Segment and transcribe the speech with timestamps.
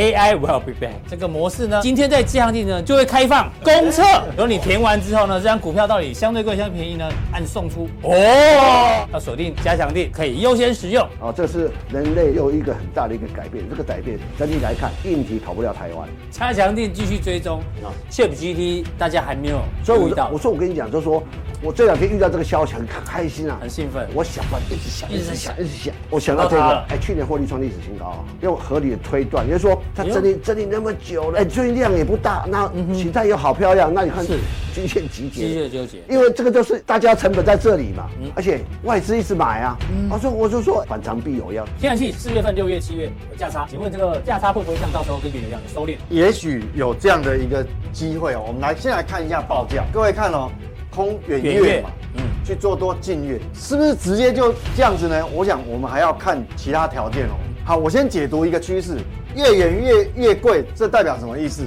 [0.00, 4.02] AI will be back 这个模式呢，今天在加强錠呢就会开放公测，
[4.38, 7.06] 由你填完之后呢，这张股票到底相对贵、相对便宜呢？
[7.32, 11.06] 按送出哦，要锁定加强地可以优先使用。
[11.20, 13.62] 哦，这是人类又一个很大的一个改变。
[13.68, 16.08] 这个改变整体来看，硬体跑不了台湾。
[16.30, 21.22] 加强地继续追踪啊，ChatGPT 大家还没有所以我我说我跟你讲，就是说
[21.62, 24.08] 我这两天遇到这个消息很开心啊，很兴奋。
[24.14, 25.94] 我想吧，一直想，一直想，一直想。
[26.08, 34.38] 我想到这个，哎，去年获利创历史新高啊，用合理的推断，也就是说它整理整理那么久了，哎，最近量也不大，那形态又好漂亮，那你看是
[34.72, 39.76] 均线集结，激烈纠结，因为这个就是大家成本在这里嘛，而且外资一直买啊，
[40.10, 41.64] 我说我就说反常必有妖。
[41.78, 45.96] 天然气四月份、六月、七月有价差，请问这个价差会不会像到时候跟原油一样收敛？
[46.08, 48.44] 也许有这样的一个机会哦。
[48.46, 50.50] 我们来先来看一下报价，各位看哦，
[50.94, 55.26] 空远月嘛，嗯，去做多近月，是不是直接就这样子呢？
[55.34, 57.34] 我想我们还要看其他条件哦。
[57.70, 58.98] 好，我先解读一个趋势，
[59.36, 61.62] 越远越越贵，这代表什么意思？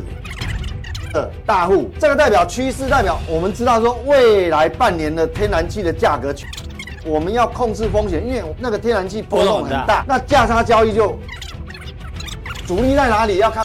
[1.13, 6.35] 的大户，这个代表趋势，代表我们知道说未来半年的天然气的价格，
[7.05, 11.17] 我们要控制风险，因为那个天然气波动很大，那价差交易就
[12.67, 13.63] 主力在哪里要看，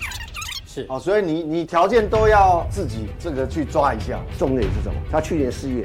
[0.64, 4.17] 是哦，所以你你条件都要自己这个去抓一下。
[4.39, 4.95] 重点是什么？
[5.11, 5.84] 他去年四月，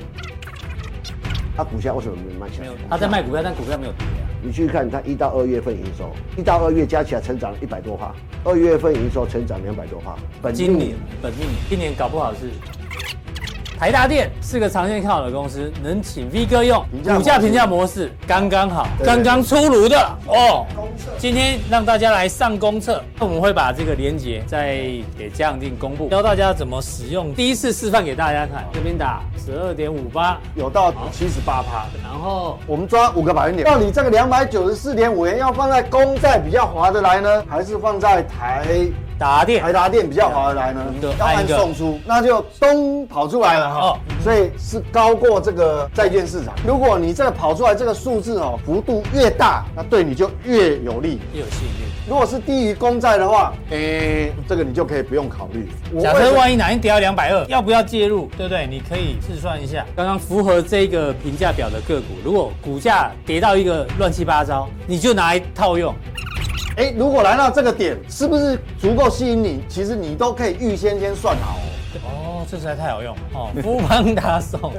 [1.57, 2.67] 他股价为什么没卖起来？
[2.91, 4.05] 他在卖股票，但股票没有跌。
[4.45, 8.13] 你去看它一到二月份营收，一到二月加起来成长了一百多趴，
[8.43, 10.17] 二月份营收成长两百多趴。
[10.41, 12.49] 本今年本命年，今年搞不好是
[13.79, 20.65] 台达电是个长线看好的公司，能请 V 哥用股价评价模式刚刚好，刚刚出炉的哦。
[21.17, 24.77] 今天让大家来上公测，我们会把这个连接再
[25.17, 28.63] 给加强錠公布，教大家怎么使用，第一次示范给大家看。
[28.73, 33.65] 这边打十二点五八，有到七十八趴，然后我们抓五个百分点。
[33.65, 38.65] 到底这个两百九十四点五元要放在公债比较划得来呢，还是放在台
[39.23, 39.61] 达电？
[39.63, 40.81] 台达电比较划得来呢？
[41.01, 43.79] 要按送出，那就咚跑出来了哈。
[43.79, 46.53] 哦，所以是高过这个债券市场。
[46.67, 51.92] 如果你这个跑出来这个数字哦，幅度越大，那对你就越有利，越有吸引力。
[52.05, 55.69] 如果是低于公债的话，诶、欸，这个你就可以不用考虑。
[56.01, 58.29] 假设万一哪天跌到两百二，要不要介入？
[58.37, 58.67] 对不对？
[58.67, 65.95] 你可以试算一下，刚刚符合这个评价表的个股，如果股价跌到一个乱七八糟，你就拿来套用。
[66.75, 69.63] 哎、欸，如果来到这个点，是不是足够吸引你？
[69.69, 71.61] 其实你都可以预先先算好哦。
[72.03, 74.73] 哦，这实在太好用哦，富邦大送。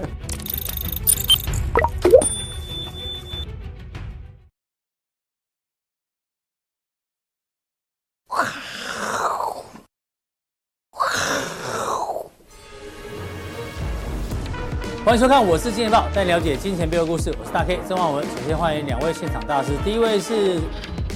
[15.14, 17.32] 欢迎收看，我是金钱爆，带你了解金钱背后故事。
[17.38, 18.24] 我是大 K 曾焕文。
[18.24, 20.58] 首先欢迎两位现场大师，第一位是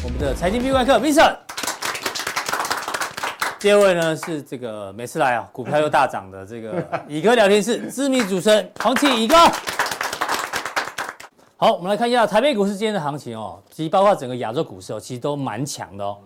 [0.04, 1.36] 我们的财经 B 怪客 Vincent，
[3.58, 9.34] 第二位呢是这个每次来啊股票又大涨的这个乙哥聊天室知名主持人黄启乙哥。
[11.56, 16.18] 好，我们来看一下台北股市今天的行情哦，其实包括整个亚洲股市哦，其实都蛮强的哦。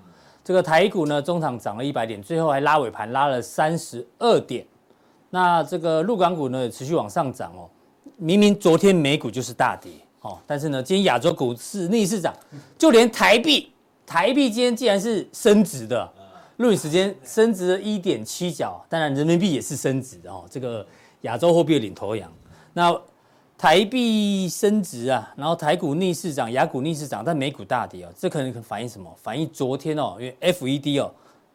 [0.45, 4.63] 这个台股呢，中场涨了一百点，最后还拉尾盘拉了三十二点。
[5.35, 7.67] 那这个陆港股呢，也持续往上涨哦。
[8.19, 12.35] 明明昨天美股就是大跌哦，但是呢，今天亚洲股市逆市涨，
[12.77, 13.73] 就连台币，
[14.07, 16.07] 台币今天竟然是升值的，
[16.59, 20.45] 录影时间升值了一点七角，当然人民币也是升值的哦。
[20.51, 20.87] 这个
[21.23, 22.31] 亚洲货币的领头羊，
[22.75, 22.95] 那
[23.57, 29.11] 台币升值啊，然后台股逆市涨，亚股逆市涨，但美股大跌哦，这可能反映什么？
[29.17, 31.11] 反映昨天哦，因为 FED 哦。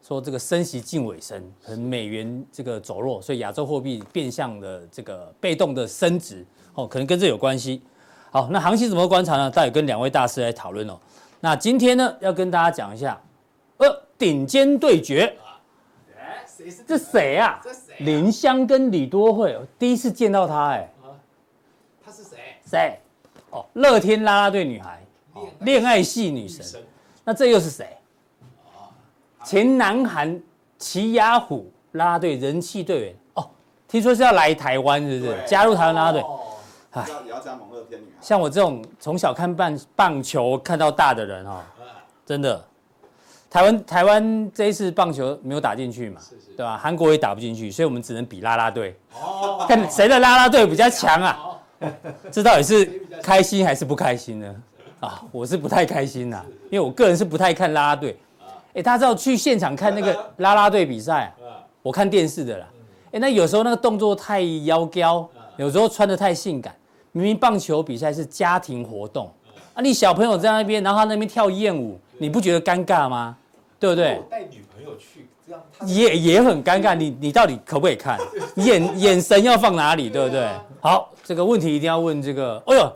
[0.08, 6.42] 说这个升息近尾声，可能美元这个走弱，所以亚洲货币变相的这个被动的升值，
[6.72, 7.82] 哦，可能跟这有关系。
[8.30, 9.50] 好，那行情怎么观察呢？
[9.50, 10.98] 待会跟两位大师来讨论哦。
[11.40, 13.20] 那今天呢，要跟大家讲一下，
[13.76, 15.36] 呃，顶尖对决。
[16.46, 16.82] 谁是？
[16.84, 17.60] 这谁啊？
[17.62, 17.94] 这谁？
[17.98, 20.90] 林湘跟李多慧，第一次见到他，哎。
[22.02, 22.38] 他是谁？
[22.64, 22.98] 谁？
[23.50, 25.04] 哦，乐天啦啦队女孩，
[25.60, 26.82] 恋爱系女神。
[27.24, 27.94] 那这又是谁？
[29.44, 30.40] 前南韩
[30.78, 33.48] 奇雅虎啦啦队人气队员哦，
[33.86, 35.36] 听说是要来台湾，是不是？
[35.46, 36.24] 加入台湾啦啦队，
[36.90, 38.10] 哎，也要加盟乐天女孩。
[38.20, 41.60] 像我这种从小看棒棒球看到大的人哦，
[42.26, 42.62] 真的，
[43.48, 46.20] 台湾台湾这一次棒球没有打进去嘛，
[46.56, 46.76] 对吧？
[46.76, 48.94] 韩国也打不进去，所以我们只能比啦啦队，
[49.66, 51.38] 看谁的啦啦队比较强啊？
[52.30, 52.84] 这到底是
[53.22, 54.54] 开心还是不开心呢？
[55.00, 58.18] 啊，我是不太开心呐，因为我个人是不太看啦啦队。
[58.74, 61.32] 哎，大家知道去现场看那个 啦啦队比赛，
[61.82, 62.66] 我看电视的啦。
[63.12, 66.74] 哎，那有时候那个动作太妖娇，有时候穿得太性感。
[67.12, 69.32] 明明棒球比赛是家庭活动，
[69.74, 73.34] 啊，你小朋友在那边，然后他那边跳艳舞，你不觉得尴尬吗？
[73.80, 74.22] 对不对？
[74.30, 76.94] 带女朋友去，这样也也很尴尬。
[76.94, 78.18] 你你到底可不可以看？
[78.56, 80.48] 眼眼神要放哪里，对不对？
[80.80, 82.62] 好，这个问题一定要问这个。
[82.66, 82.92] 哎呦，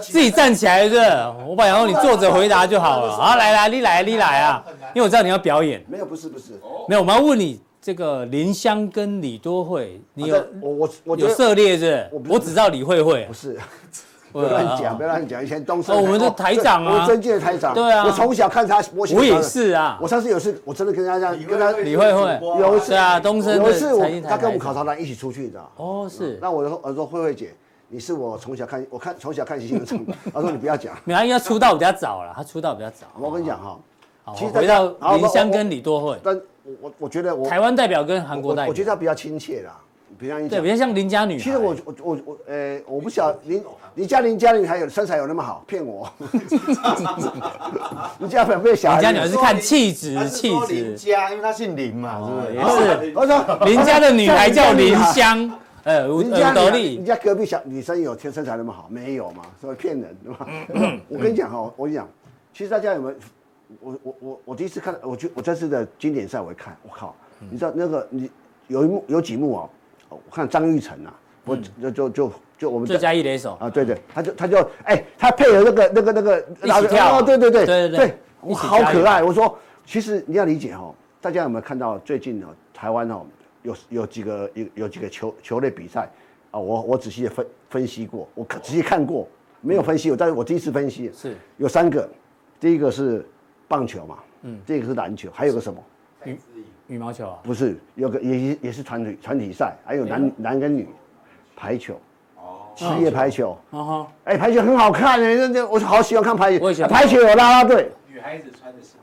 [0.00, 1.00] 自己站起来是是？
[1.46, 3.12] 我本来想说你坐着回答就好了。
[3.16, 4.64] 好，来来，你来你来啊！
[4.94, 5.84] 因为我知道你要表演。
[5.88, 6.52] 没有，不是不是，
[6.88, 12.08] 没有，我们要问你这个林香跟李多惠，你有我我我有涉猎是？
[12.28, 13.58] 我只知道李慧慧，不是。
[14.30, 15.42] 不要乱讲，不要乱讲。
[15.42, 17.72] 以前东升，哦，我们的台长啊，我尊敬的台长。
[17.72, 19.98] 对啊，我从小看他，我我也是啊。
[20.02, 26.38] 我上次有次，我真的跟他这样，跟他李慧慧有一次啊，东升有一次我他跟我们考察团一起出去，你知道哦，是。
[26.42, 27.54] 那我就说我说慧慧姐，
[27.88, 29.98] 你是我从小看，我看从小看星星长。
[30.32, 33.06] 他说你不要讲，没有，因为他出道比较早了，他出道比较早。
[33.18, 33.78] 我跟你讲哈，
[34.36, 34.86] 其实回到
[35.16, 36.38] 林湘跟李多慧，但
[36.80, 39.78] 我我觉得我台湾代表跟韩国代表，我觉得他比较亲切啦。
[40.18, 41.38] 比较对，比较像邻家女。
[41.38, 43.62] 其实我我我我，呃，我不晓得邻
[43.94, 46.10] 邻家邻家女还有身材有那么好，骗我。
[48.18, 49.00] 林家有没有小孩？
[49.00, 50.74] 林家女是看气质，气质。
[50.74, 52.54] 林家，因为她姓林嘛，是不是？
[52.54, 52.60] 也
[53.12, 53.14] 是。
[53.14, 55.52] 我说林家的女孩叫林湘，
[55.88, 56.96] 呃，人家得力。
[56.96, 58.86] 邻家隔壁小女生有天身材那么好？
[58.90, 60.46] 没有嘛，所以骗人，对吧？
[61.08, 62.06] 我跟你讲哈，我跟你讲，
[62.52, 63.16] 其实大家有没有？
[63.80, 67.14] 我我我我第一次看，我就我这次的经典赛我一看，我靠，
[67.50, 68.30] 你知道那个你
[68.66, 69.68] 有一幕有几幕啊？
[70.10, 71.14] 我看张玉成啊，
[71.44, 79.22] 我就就就就我们最佳一垒手啊，对对，他就他就哎，他配合那个那个那个一起跳，对对对对对，我好可爱。
[79.22, 82.46] 我说，其实你要理解哦，大家有没有看到最近呢？
[82.74, 83.26] 台湾哦，
[83.62, 86.08] 有有几个有有几个球球类比赛。
[86.50, 89.28] 啊，我我仔细的分分析过，我仔细看过，
[89.60, 91.12] 没有分析，我但是我第一次分析。
[91.14, 91.36] 是。
[91.58, 92.08] 有三个，
[92.58, 93.22] 第一个是
[93.68, 95.78] 棒球嘛，嗯，第二个是篮球，还有个什么？
[96.24, 96.38] 羽
[96.86, 97.38] 羽毛球啊？
[97.42, 100.88] 不是，有个也也是团体团体赛，还有男男跟女
[101.54, 102.00] 排球，
[102.36, 106.90] 哦，职业排球，哦哈，哎，排球很好看哎，那那我好喜欢看排球，我也喜欢。
[106.90, 108.94] 排球有啦啦队，女孩子穿的是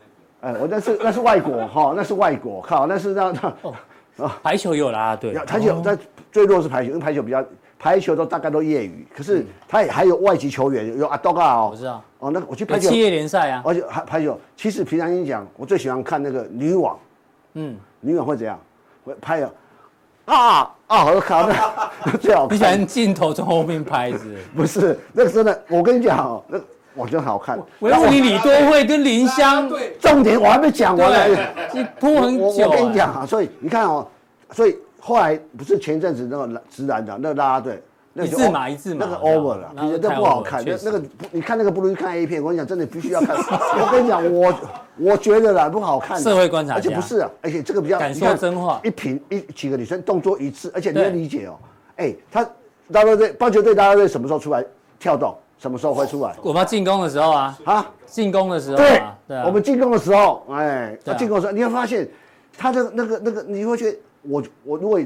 [0.41, 3.55] 那个，哎，我那是那是外国哈，那是外国，靠，那是那那
[4.17, 5.97] 啊，排球有啦啦队，排球但
[6.31, 7.43] 最弱是排球，因为排球比较
[7.77, 16.97] 排球都大概都业余，可是他也还有外籍球员，有阿多嘎哦，我知道，哦，那个我去排球企业联赛啊，而且还排球，其实平常心讲，我最喜欢看那个女网。
[17.53, 18.59] 嗯，女网会怎样？
[19.05, 19.51] 会拍啊
[20.25, 21.05] 啊啊！
[21.05, 22.47] 我靠，那最好。
[22.51, 24.39] 你喜欢镜头从后面拍是？
[24.55, 26.59] 不是，那个真的，我跟你讲哦，那
[26.95, 27.59] 我觉得好看。
[27.79, 29.69] 我要问你李多慧跟林湘，
[29.99, 31.37] 重点我还没讲完呢。
[31.73, 32.69] 你铺很久。
[32.69, 34.07] 我跟你讲啊，所以你看哦，
[34.51, 37.81] 所以后来不是前阵子那个直男的那个啦啦队。
[38.17, 40.63] 一字马一字马，那个 over 了，你觉得不好看？
[40.65, 41.01] 那那个
[41.31, 42.41] 你看那个不如去看 A 片。
[42.41, 43.35] 我跟你讲，真的必须要看。
[43.77, 44.55] 我跟你讲，我
[44.97, 46.17] 我觉得啦，不好看。
[46.17, 48.79] 社会观察，而且不是啊，而且这个比较感受真话。
[48.85, 51.57] 一瓶一几个女生动作一致，而且你要理解哦。
[51.97, 52.41] 哎，他
[52.87, 54.63] 拉拉队棒球队拉拉队什么时候出来
[54.97, 55.35] 跳动？
[55.57, 56.35] 什么时候会出来？
[56.41, 57.91] 我们进攻的时候啊啊！
[58.05, 59.01] 进攻的时候，对，
[59.45, 62.07] 我们进攻的时候，哎，进攻的时候，你会发现
[62.57, 64.99] 他的那个那个，你会觉得我我如果。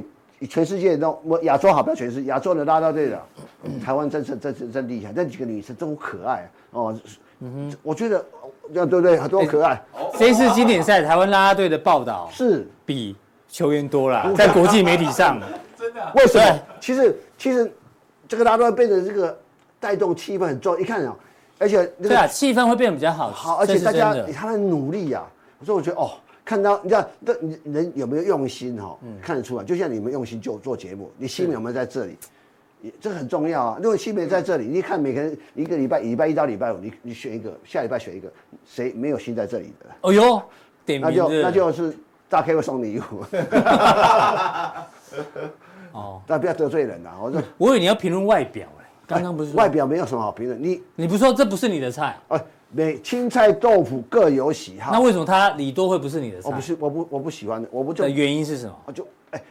[0.50, 3.22] 全世界都我亚洲好，不要全世界亚洲的拉拉队的，
[3.84, 6.98] 台湾真是真是真厉害，那几个女生真可爱哦。
[7.42, 8.26] 嗯哼，我觉得，
[8.74, 9.84] 对对对，很多可爱。
[10.18, 13.18] 这一次经典赛台湾拉拉队的报道是比
[13.50, 15.38] 球员多了， 在国际媒体上。
[15.78, 16.10] 真的？
[16.16, 16.60] 为什么？
[16.80, 17.70] 其实其实
[18.26, 19.38] 这个拉拉队变成这个
[19.80, 20.80] 带动气氛很重要。
[20.80, 21.16] 一看啊，
[21.58, 23.32] 而且对啊，气氛会变得比较好。
[23.32, 25.26] 好，而且大家他的努力啊，
[25.64, 26.12] 所以我觉得哦。
[26.46, 28.98] 看到你知道，这人有没有用心哈？
[29.22, 29.64] 看得出来。
[29.64, 32.18] 就像你们用心就做节目，你心有没有在这里？
[33.00, 33.78] 这很重要啊。
[33.80, 38.28] 如果心没在这里，你看每个人一个礼拜，礼拜一到礼拜五，你你选一个，下礼拜选一个，
[38.66, 39.86] 谁没有心在这里的？
[40.02, 40.42] 哦呦，
[41.00, 41.96] 那就那就是
[42.28, 43.04] 大 K 会送礼物。
[45.94, 47.12] 哦，但不要得罪人呐。
[47.22, 48.79] 我说，我以为你要评论外表哎，
[49.10, 52.16] 刚刚不是外表没有什么好评论，你你不说这不是你的菜
[52.72, 56.50] 每青菜豆腐各有喜好，那为什么他李多会不是你的菜？
[56.50, 58.08] 我不是，我不，我不喜欢的，我不就。
[58.08, 58.76] 原因是什么？
[58.86, 59.42] 我就哎，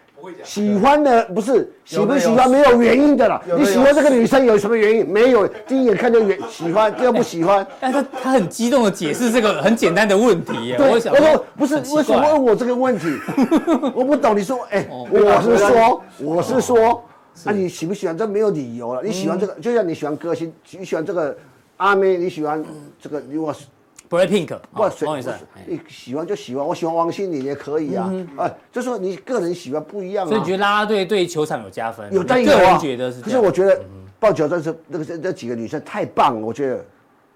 [0.44, 3.42] 喜欢的不是喜不喜欢没有原因的啦。
[3.58, 5.04] 你喜欢这个女生有什么原因？
[5.04, 7.66] 没有，第一眼看就原 喜欢，第二不喜欢。
[7.80, 10.76] 但他他很激动的解释这个很简单的问题。
[10.78, 13.06] 我想，我说不是，为什么问我这个问题？
[13.96, 14.36] 我不懂。
[14.38, 17.04] 你说，哎，我是说，我是说，
[17.44, 18.16] 那你喜不喜欢？
[18.16, 19.02] 这没有理由了。
[19.02, 21.36] 你喜欢这个，就像你喜欢歌星，你喜欢这个。
[21.78, 22.60] 阿妹，你喜欢
[23.00, 23.22] 这个？
[23.30, 23.66] 如果是
[24.10, 25.32] BLACKPINK，不，不好意思，
[25.64, 28.12] 你喜欢就喜欢，我喜欢王心凌也可以啊。
[28.36, 30.28] 哎，就说你个人喜欢不一样啊。
[30.28, 32.12] 所以你觉得啦啦队对球场有加分？
[32.12, 33.22] 有，但个人觉得是。
[33.22, 33.80] 可是我觉得
[34.18, 36.84] 抱球这是那个这这几个女生太棒了，我觉得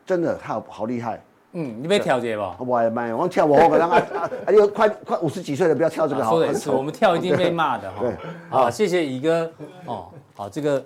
[0.04, 1.22] 真的她好好厉害。
[1.52, 2.56] 嗯，你被调节吧？
[2.58, 4.02] 我也卖，我跳我可能啊
[4.46, 6.30] 啊， 又快快五十几岁了，不要跳这个好。
[6.30, 8.00] 说的是，我们跳一定被骂的哈。
[8.00, 8.12] 对，
[8.48, 9.50] 好，谢谢乙哥
[9.84, 10.06] 哦。
[10.34, 10.82] 好，这个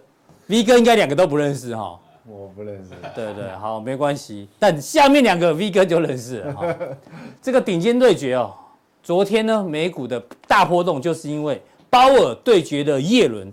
[0.48, 1.98] V 哥应该两个都不认识哈。
[2.28, 4.48] 我不认识，对对，好，没关系。
[4.58, 6.76] 但下面两个 V 哥就认识了。
[7.40, 8.52] 这个顶尖对决哦，
[9.00, 13.52] 昨天呢，美股的大波动就是因为鲍尔对决的叶伦，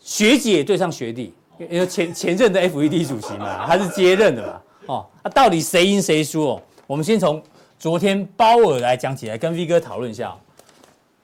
[0.00, 1.32] 学姐对上学弟，
[1.70, 6.62] 因为前前任的 FED 主席嘛，他是接任的嘛，哦，那、啊、到底谁赢谁输哦？
[6.86, 7.42] 我们先从
[7.78, 10.36] 昨天鲍尔来讲起来，跟 V 哥讨论一下、哦，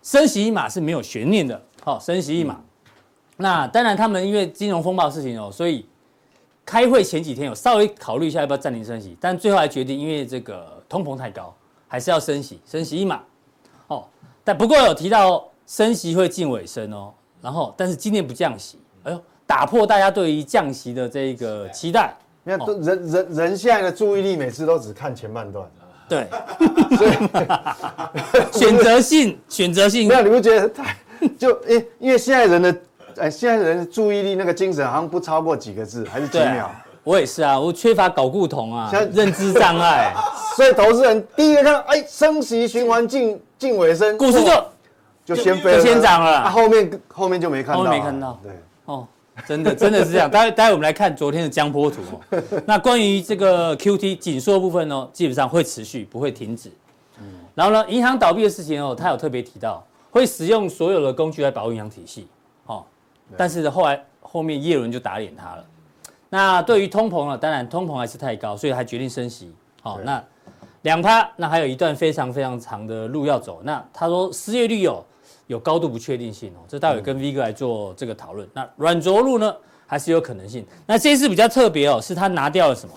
[0.02, 2.60] 升息一码是没有悬念的，好、哦，升息一码。
[3.36, 5.86] 那当然，他们因为金融风暴的事情哦，所以
[6.66, 11.54] 开会前几天有稍微考虑一下要不要暂停升息，但最后还决定，因为这个通膨太高，
[11.88, 13.22] 还是要升息，升息一码。
[13.86, 14.04] 哦，
[14.44, 22.14] 但不过有提到升息会近尾声哦，然后但是今年不降息，哎呦，打破大家对于降息的这个期待。
[22.44, 25.64] 你看，都人人人现在的注意力每次都只看前半段。
[26.08, 26.26] 对，
[26.96, 27.12] 所以
[28.58, 30.96] 选择性选择性，没有你不觉得太
[31.38, 32.76] 就因因为现在人的。
[33.18, 36.70] 哎，现在人的注意力那个精神好像不超过几个字，还是几秒？
[37.04, 40.14] 我也是啊，我缺乏搞固酮啊，现在认知障碍，
[40.56, 44.64] 所以投资人第一个看到，哎，升息循环近近尾声，股市就
[45.26, 48.52] 就先飞，就先涨了，啊，后面后面就没看到，没看到，对，
[48.86, 49.06] 哦，
[49.46, 50.30] 真的真的是这样。
[50.30, 52.42] 待会待会我们来看昨天的江波图哦。
[52.66, 56.70] 那关于这个 QT 紧缩部分呢，基本上会持续，不会停止。
[57.18, 57.24] 嗯，
[57.54, 62.28] 然后呢，银行倒闭的事情哦，他有特别提到，会使用所有的工具来保护银行体系。
[63.34, 65.64] 但是后来后面耶伦就打脸他了。
[66.28, 67.38] 那对于通膨呢？
[67.38, 69.50] 当然通膨还是太高，所以还决定升息。
[69.80, 70.22] 好，那
[70.82, 73.62] 两趴，那还有一段非常非常长的路要走。
[73.64, 75.02] 那他说失业率有
[75.46, 78.48] 有高度不确定性哦，这待会跟 V 哥来做这个讨论。
[78.52, 79.54] 那软着陆呢，
[79.86, 80.66] 还是有可能性。
[80.86, 82.94] 那这一次比较特别哦，是他拿掉了什么？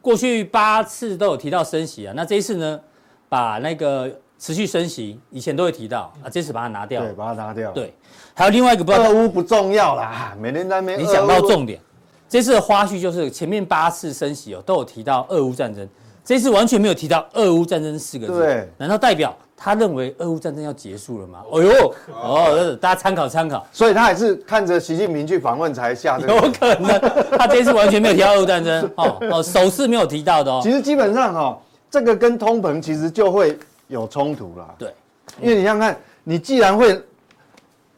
[0.00, 2.80] 过去八次都有提到升息啊，那这一次呢，
[3.28, 4.10] 把那个。
[4.40, 7.72] 持续升息，以前都会提到啊，这次把它拿掉，对，把它拿掉。
[7.72, 7.92] 对，
[8.34, 10.96] 还有另外一个不，俄乌不重要啦，每天在那边。
[10.96, 11.80] 你讲到重点，
[12.28, 15.88] 这次的花絮就是前面八次升息哦，都有提到俄乌战争，
[16.24, 18.38] 这次完全没有提到俄乌战争四个字。
[18.38, 21.42] 对，难道代表他认为俄乌战争要结束了吗？
[21.50, 23.66] 哦呦， 哦，大家参考参考。
[23.72, 26.34] 所以他还是看着习近平去访问才下这个。
[26.34, 26.88] 有可能，
[27.36, 30.60] 他这次完全没有提到俄乌战争， 哦哦，首次没有提到的哦。
[30.62, 31.58] 其实基本上哈，
[31.90, 33.58] 这个跟通膨其实就会。
[33.90, 34.92] 有冲突了，对，
[35.40, 37.02] 因为你想想看，你既然会，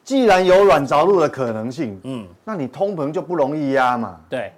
[0.05, 4.52] 既然有软着陆的可能性，嗯，那你通膨就不容易压嘛，对，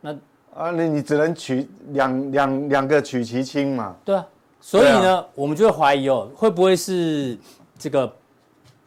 [0.00, 0.16] 那
[0.56, 4.26] 啊，你你只能取两两两个取其轻嘛，对啊，
[4.66, 7.38] 所以呢，啊、我们就会怀疑哦，会不会是
[7.78, 8.10] 这个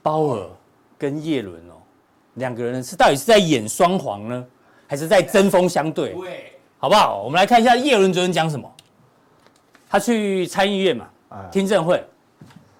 [0.01, 0.43] 鲍尔
[0.97, 1.77] 跟叶伦哦，
[2.33, 4.43] 两个人是到底是在演双簧呢，
[4.87, 6.13] 还是在针锋相对？
[6.13, 7.21] 对，好不好？
[7.23, 8.67] 我们来看一下叶伦昨天讲什么，
[9.87, 11.07] 他去参议院嘛。
[11.51, 12.03] 听证会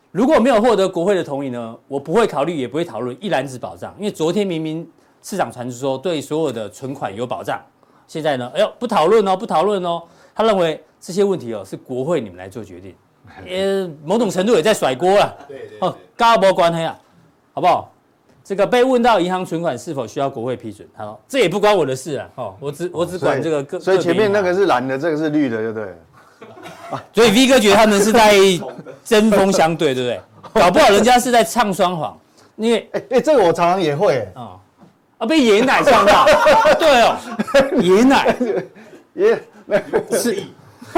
[0.09, 3.93] 如果没有获得国会的同意呢，我不会考虑，也不会讨论一篮子保障。
[3.99, 4.89] 因为昨天明明
[5.21, 7.61] 市场传出说对所有的存款有保障，
[8.07, 10.01] 现在呢，哎呦不讨论哦，不讨论哦。
[10.33, 12.95] 他认为这些问题哦是国会你们来做决定，
[13.47, 15.35] 呃，某种程度也在甩锅了。
[15.47, 15.77] 对对。
[15.81, 16.97] 哦，高博关黑啊，
[17.53, 17.91] 好不好？
[18.43, 22.29] 这个被问到银行存款是否需要国会批准，他说这也不关我的事啊。
[22.35, 23.77] 哦，我只我只管这个个。
[23.77, 25.93] 所以前面那个是蓝的，这个是绿的，对不对？
[27.13, 28.33] 所以 V 哥觉得他们是在
[29.03, 30.21] 针锋相对，对不对？
[30.61, 32.17] 搞不好人家是在唱双簧，
[32.55, 34.57] 因为哎哎，这个我常常也会啊
[35.17, 36.25] 啊，被爷奶唱到，
[36.79, 37.17] 对哦，
[37.81, 38.35] 爷奶
[39.13, 39.43] 爷
[40.11, 40.41] 是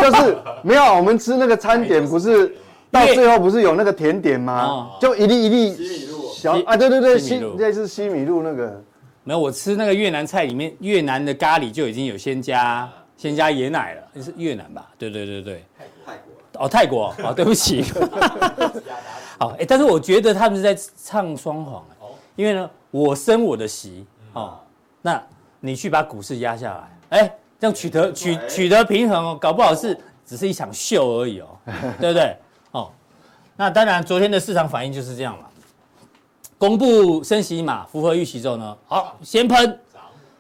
[0.02, 2.56] 就是没有，我们吃那个餐点不是
[2.92, 4.92] 到最后不是有那个甜点吗？
[5.00, 8.82] 就一粒一粒小啊，对对对，西类似西米露那个，
[9.24, 12.90] 没有，我吃那个越南菜里面越南的咖喱就已经有先加。
[13.18, 14.88] 先加椰奶了，那是越南吧？
[14.98, 15.66] 对对对对，
[16.06, 16.64] 泰国。
[16.64, 17.84] 哦，泰国哦，对不起，
[19.38, 21.84] 好哎，但是我觉得他们是在唱双簧，
[22.38, 24.58] 因为呢，我升我的息哦，
[25.02, 25.22] 那
[25.60, 31.48] 你去把股市压下来，哎，这样取得取取得平衡哦，搞不好是只是一场秀而已哦，
[32.00, 32.36] 对不对？
[32.72, 32.90] 哦，
[33.56, 35.46] 那当然，昨天的市场反应就是这样嘛，
[36.58, 39.80] 公布升息嘛，符合预期之后呢，好，先喷，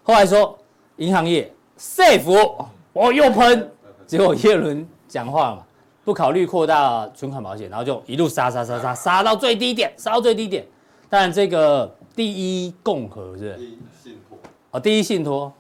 [0.03, 0.57] 后来说
[0.97, 1.51] 银行业。
[1.81, 3.71] safe，我又喷，
[4.05, 5.63] 结果叶伦讲话嘛，
[6.03, 10.67] 不考虑扩大存款保险，然后就一路杀杀杀杀杀到最低点，杀到最低点。
[11.07, 12.33] 当然这个第
[12.65, 14.37] 一共和是，第一信托，
[14.71, 15.53] 哦，第一信托，哦，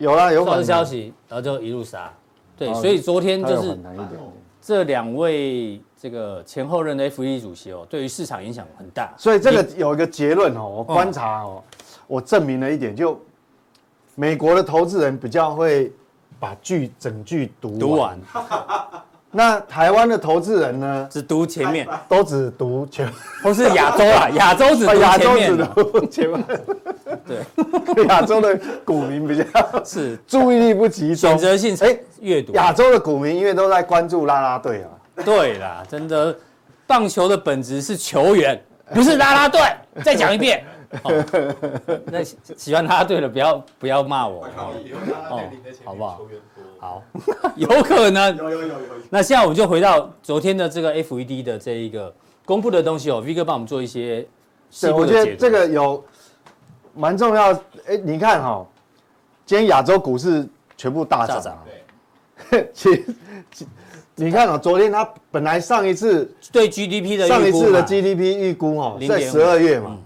[0.00, 2.12] 有啦，有好消息，然后就一路杀。
[2.56, 3.78] 对，所以昨天就是
[4.60, 9.14] 这两位这个前后任的 FED 主席哦，对于市场影响很大。
[9.16, 11.62] 所以这个有一个结论哦，我观察哦，
[12.06, 13.16] 我证明了一点就。
[14.16, 15.90] 美国的投资人比较会
[16.38, 18.18] 把剧整句读读完，
[19.30, 23.10] 那台湾的投资人呢，只读前面，都只读前，
[23.42, 26.44] 或是亚洲啊，亚洲只读前面， 只读前面，
[27.26, 29.44] 对， 亚洲的股民比较
[29.84, 34.90] 是注意力不集中，选择性哎阅读，亚洲的股民因为都在关注拉拉队啊，
[35.24, 36.36] 对啦，真的，
[36.86, 38.60] 棒球的本质是球员，
[38.94, 39.60] 不是拉拉队。
[40.04, 40.64] 再讲一遍。
[41.04, 41.24] 哦、
[42.06, 44.44] 那喜欢拉拉队的不要不要骂我。
[44.46, 45.40] 哦，
[45.84, 46.20] 好不好？
[46.80, 47.02] 好，
[47.54, 48.36] 有可能。
[48.36, 48.74] 有有有有。
[49.08, 52.12] 那现在我们就回到昨天的这个 FED 的这一个
[52.44, 54.26] 公布的东西哦，V 哥帮我们做一些。
[54.80, 56.02] 对，我觉得这个有
[57.00, 57.52] 蛮重要。
[57.86, 58.66] 哎，你看哈、哦，
[59.46, 61.58] 今天亚洲股市全部大涨。
[62.50, 62.70] 对。
[62.74, 63.04] 其实。
[64.16, 69.96] 你看哦，昨天他本来上一次对 GDP 的上一次的 GDP 预估哦，在十二月嘛，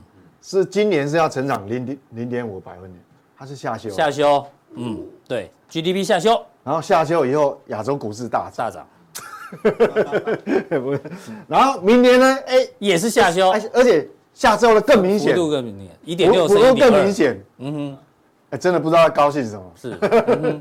[0.40, 3.02] 是今年是要成长零点零点五百分点，
[3.36, 3.90] 它是下修。
[3.90, 8.86] 下修，嗯，对，GDP 下修，然后下修以后，亚洲股市大大涨。
[11.48, 17.99] 然后明年呢，哎，也是下修，而且下周的更明显，幅度更明显，一点六，幅度更明显，嗯哼。
[18.50, 19.99] 哎真的不知道他高兴什么，是，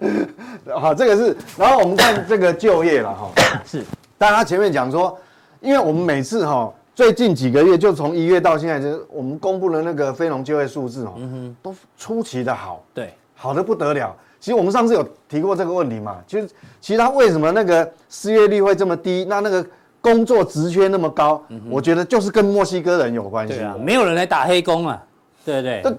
[0.74, 3.30] 好，这个是，然后我们看这个就业了哈，
[3.64, 3.84] 是，
[4.18, 5.16] 但他前面讲说，
[5.62, 11.14] 因为我们每次哈，最近几个月就从一月到现在，就是我们公布的那个非农就业数字哦，
[11.62, 14.16] 都出奇的好，对，好的不得了。
[14.40, 16.50] 其实我们上次有提过这个问题嘛，就是
[16.82, 19.24] 其实他为什么那个失业率会这么低？
[19.30, 19.64] 那那个
[20.04, 21.42] 工作职缺那么高，
[21.72, 25.02] 我觉得就是跟墨西哥人有关系，对啊，没有人来打黑工啊。
[25.46, 25.96] 对对对，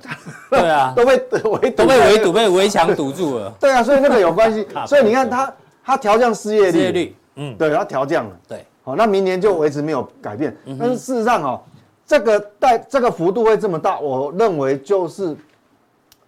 [0.60, 3.50] 对啊， 都被围都被围堵，被围墙堵住了。
[3.58, 4.66] 对啊，所以那个有关系。
[4.86, 8.36] 所以你看他他调降失业率，失业率，嗯，对，他调降了。
[8.46, 10.54] 对，好，那明年就维持没有改变。
[10.78, 11.60] 但是事实上哦，
[12.06, 15.34] 这个带这个幅度会这么大，我认为就是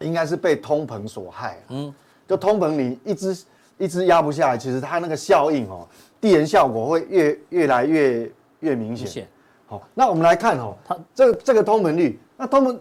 [0.00, 1.58] 应该是被通膨所害。
[1.68, 1.92] 嗯，
[2.26, 3.36] 就通膨你一直
[3.78, 5.86] 一直压不下来，其实它那个效应哦，
[6.20, 8.30] 递延效果会越越来越
[8.60, 9.26] 越明显。
[9.66, 12.18] 好，那我们来看哦，它这个这个通膨率。
[12.36, 12.78] 那他们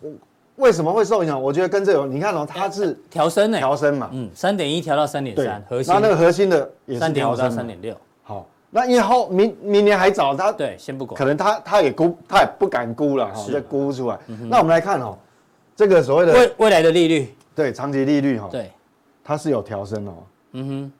[0.00, 0.12] 为
[0.56, 1.40] 为什么会受影响？
[1.40, 5.92] 我觉得跟这个，你看哦，它是调升呢，调升嘛，嗯，三点一调到三点三，核心。
[5.92, 7.96] 那那个核心的也是调到三点六。
[8.22, 14.18] 好，那以后明明年还早，它对先不管，可能它它也估，它也不敢估了哈，再估不出来。
[14.48, 15.18] 那我们来看哦，
[15.74, 18.70] 这个所谓的未未来的利率，对长期利率哈，对，
[19.24, 20.12] 它是有调升哦。
[20.52, 20.92] 嗯哼，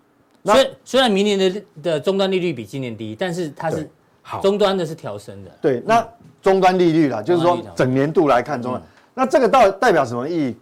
[0.44, 3.88] 虽虽然明年的的终端利率比今年低，但是它是
[4.22, 5.50] 好终端的是调升的。
[5.61, 6.07] 对，那。
[6.42, 8.83] 终端利率啦，就是说整年度来看终端，
[9.14, 10.57] 那这个到代表什么意义？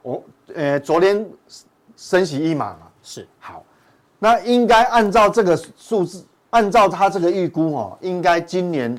[0.00, 0.22] 我
[0.54, 1.28] 呃，昨天
[1.96, 3.64] 升息一码嘛，是好，
[4.20, 8.96] 那应该按照这个数字，按照他这个预估哦，应该今年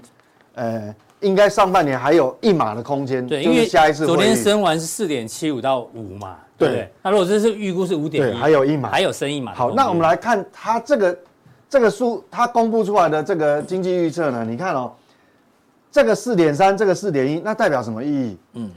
[0.56, 3.26] 呃，应该上半年还有一码的空间。
[3.26, 6.92] 对，因为下一次昨天升完是四点七五到五嘛，对。
[7.02, 9.54] 那如果这是预估是五点一，还有一码，还有升一码。
[9.54, 11.18] 好，那我们来看它这个
[11.70, 14.44] 这个数，它公布出来的这个经济预测呢？
[14.44, 14.92] 你看哦。
[15.92, 18.38] 这个四点三，这个四点一，那代表什么意义？
[18.54, 18.72] 嗯，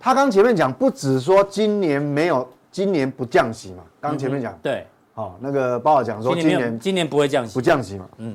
[0.00, 3.82] 他刚前面讲，不只说今年没有，今年不降息嘛。
[4.00, 8.08] 刚前面讲，对，好，那个鲍尔讲说今年今年不会降息，不降息嘛。
[8.16, 8.34] 嗯，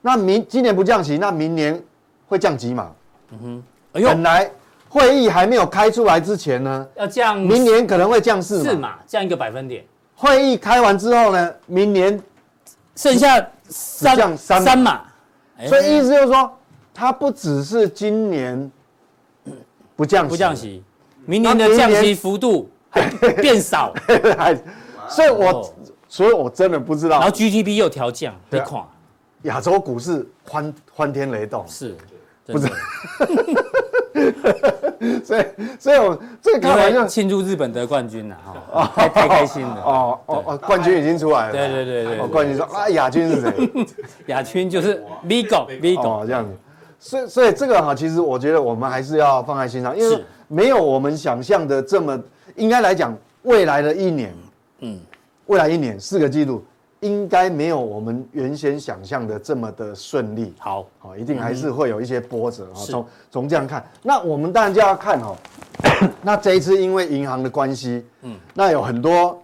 [0.00, 1.78] 那明今年不降息，那明年
[2.26, 2.90] 会降几码？
[3.32, 4.50] 嗯哼，哎呦，本来
[4.88, 9.84] 会议还没有开出来之前呢，要降，明年可能会降四四码，降一个百分点。
[10.14, 12.20] 会议开完之后呢，明年
[12.96, 15.02] 剩下三降三三码，
[15.66, 16.52] 所以意思就是说。
[17.00, 18.68] 它不只是今年
[19.94, 20.82] 不降息，不降息，
[21.24, 23.94] 明年的降息幅度还变少，
[24.36, 24.52] 还，
[25.08, 25.74] 所以我，
[26.08, 27.20] 所以我真的不知道。
[27.20, 28.84] 然后 GDP 又调降，你垮，
[29.42, 31.96] 亚洲股市欢欢天雷动，是，
[32.46, 32.66] 不是？
[35.24, 35.44] 所以，
[35.78, 38.36] 所以我这个开玩笑，庆祝日本得冠军了
[38.72, 43.70] 哈，太太开心了哦哦哦，冠军已经出来了，对对对对，冠军说啊，亚军是谁？
[44.26, 46.50] 亚军就是 Vigo，Vigo 这样子。
[47.00, 52.20] 所以，所以这个哈，其实我觉得我们还是要放在心上，因为没有我们想象的这么，
[52.56, 54.34] 应该来讲，未来的一年，
[54.80, 54.98] 嗯，
[55.46, 56.64] 未来一年四个季度，
[57.00, 60.54] 应该没有我们原先想象的这么的顺利。
[60.58, 62.76] 好，好，一定还是会有一些波折啊。
[62.76, 65.36] 从从这样看，那我们当然就要看哦。
[66.22, 69.40] 那这一次因为银行的关系，嗯，那有很多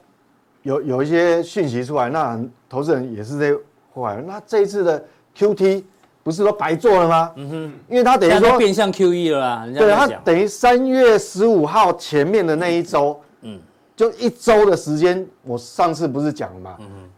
[0.63, 2.39] 有有一些讯息出来，那
[2.69, 3.53] 投资人也是在
[3.95, 4.23] 坏。
[4.27, 5.05] 那这一次的
[5.37, 5.85] QT。
[6.25, 7.33] 不是说白做了吗？
[7.37, 9.67] 嗯哼，因为他等于说变相 QE 了啦。
[9.77, 13.61] 对，他等于三月十五号前面的那一周，嗯，
[13.95, 16.77] 就一周的时间，我上次不是讲了吗？
[16.81, 17.11] 嗯哼，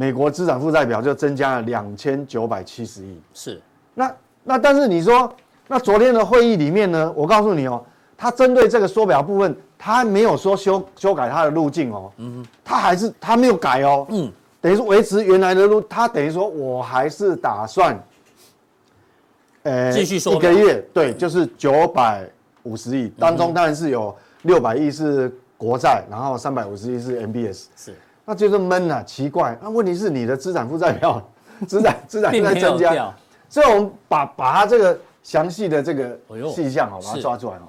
[0.00, 3.20] 美国资产负债表就增加了两千九百七十亿。
[3.34, 3.60] 是，
[3.92, 4.10] 那
[4.42, 5.30] 那但是你说，
[5.68, 7.12] 那昨天的会议里面呢？
[7.14, 7.84] 我告诉你哦，
[8.16, 18.02] 他针对这个缩表部分，他没有说修修改他的路径哦，嗯哼，他还是他没有改哦，嗯，等于说维持原来的路，他等于说我还是打算。
[19.64, 22.26] 呃，继续说一个月，对，就是九百
[22.62, 31.22] 五十亿当中，当然是有六百亿是国债，然后三百五十亿是 MBS，是，那就是闷啊，奇怪，那问题是你的资产负债表
[31.66, 33.12] 资产 资产在增加，
[33.48, 36.18] 所以我们把把它这个详细的这个
[36.54, 37.68] 细项好把它抓出来哦。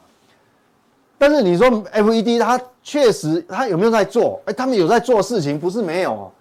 [1.18, 4.42] 但是你说 FED 它确实它有没有在做？
[4.46, 6.32] 哎，他们有在做事情，不是没有哦。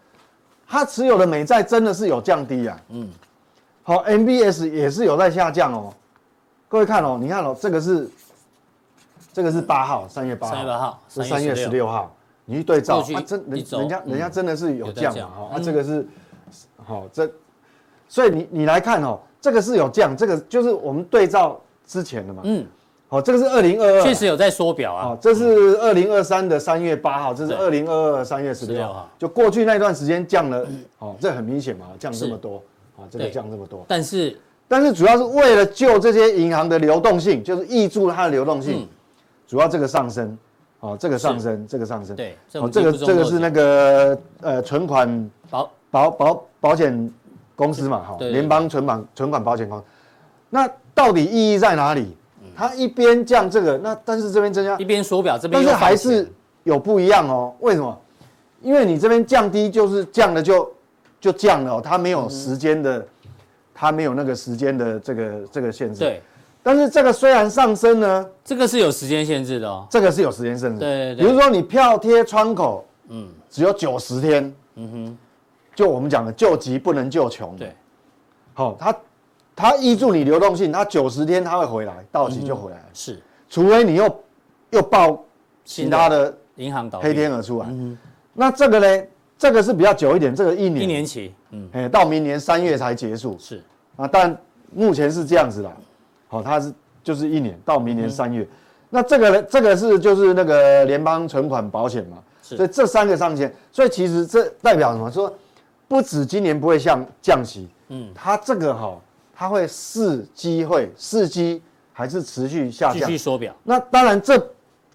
[0.66, 2.81] 它持有的美债真的是有降低啊。
[2.88, 3.09] 嗯。
[3.83, 5.92] 好，MBS 也是有在下降哦。
[6.68, 8.09] 各位看哦，你看哦，这个是
[9.33, 12.14] 这个是八号，三月八号，三月八号是三月十六号。
[12.50, 15.26] 你去对照，啊，真人人家人家真的是有降嘛？
[15.26, 16.04] 哈，啊，这个是
[16.76, 17.30] 好这，
[18.08, 22.42] 所以你你来看哦，这个是有降，这个就是我们对照之前的嘛。
[22.44, 22.66] 嗯。
[23.06, 25.02] 好，这个是二零二二，确实有在缩表啊。
[25.02, 30.66] 好，这是二零二三的三月八号，这是二零二二三月十六号，就过去那段时间降了。
[30.98, 32.62] 哦，这很明显嘛，降这么多，
[32.96, 33.84] 啊，这个降这么多。
[33.88, 38.88] 但是但是主要是为了救这些银行的流动性，就是挹注它的流动性，
[39.46, 40.36] 主要这个上升。
[40.80, 47.12] 哦，这个上升，这个上升，对，哦，这个这个是那个呃存款保保保保险
[47.54, 49.84] 公司嘛，哈，联邦存款存款保险公司，
[50.48, 52.16] 那到底意义在哪里？
[52.56, 56.30] 它一边降这个，那但是这边增加，一边缩表这边，但是还是
[56.64, 57.54] 有不一样哦。
[57.60, 57.98] 为什么？
[58.62, 60.70] 因为你这边降低就是降了就
[61.20, 63.06] 就降了，它没有时间的，
[63.74, 66.00] 它没有那个时间的这个这个限制。
[66.00, 66.22] 对。
[66.62, 69.87] 但是这个虽然上升呢，这个是有时间限制的哦。
[69.90, 70.79] 这个是有时间限制。
[70.79, 71.27] 对对对。
[71.27, 75.18] 比如说你票贴窗口，嗯，只有九十天，嗯哼，
[75.75, 77.57] 就我们讲的救急不能救穷。
[77.57, 77.75] 对。
[78.53, 78.96] 好，它
[79.57, 82.83] 它挹注你流动性，它九十天它会回来，到期就回来。
[82.92, 83.18] 是。
[83.49, 84.20] 除非你又
[84.70, 85.25] 又报
[85.64, 87.66] 其他的银行倒黑天鹅出来。
[87.70, 87.96] 嗯。
[88.35, 89.05] 那这个呢？
[89.38, 90.83] 这个是比较久一点，这个一年。
[90.83, 91.35] 一年期。
[91.53, 91.66] 嗯。
[91.73, 93.35] 哎，到明年三月才结束。
[93.38, 93.62] 是。
[93.96, 94.37] 啊，但
[94.75, 95.73] 目前是这样子的。
[96.30, 98.48] 好，它是就是一年到明年三月，嗯、
[98.88, 99.42] 那这个呢？
[99.42, 105.10] 这个是就是那个联邦存款保险嘛，所以这三个上限，所以其实这代表什么？
[105.10, 105.32] 说
[105.88, 108.96] 不止今年不会像降息，嗯，它这个哈，
[109.34, 111.60] 它会伺机会伺机
[111.92, 113.52] 还是持续下降，继续缩表。
[113.64, 114.40] 那当然这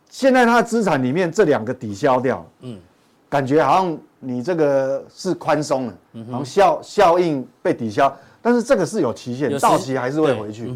[0.09, 2.79] 现在它的资产里面这两个抵消掉，嗯，
[3.27, 10.73] 感觉好像你这个是宽松了，然后效效应被抵消，但是这个是有期限，到期还是会回去。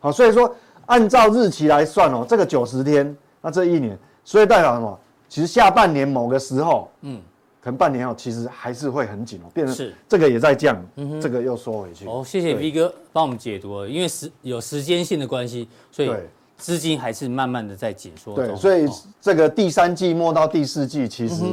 [0.00, 0.54] 好，所以说
[0.86, 4.98] 按照日期来算哦，这个九十天，那这一年，所以代表什么？
[5.28, 7.20] 其实下半年某个时候，嗯，
[7.60, 12.06] 可能半年后其实还是会很紧哦，变成是这个也在降，嗯哼，这个又缩回去。
[12.06, 16.10] 哦，谢谢 V 哥帮我们解读了，因为时有时间性的关系，所以
[16.56, 18.34] 资金还是慢慢的在紧缩。
[18.34, 18.88] 对，所以
[19.20, 21.44] 这个第三季末到第四季，其实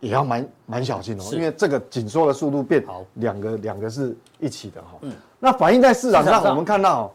[0.00, 4.88] 也要蛮蛮小心哦，因为这个紧缩的速度变好，两个两个是一起的哈。
[5.02, 5.12] 嗯。
[5.38, 7.12] 那反映在市场上，我们看到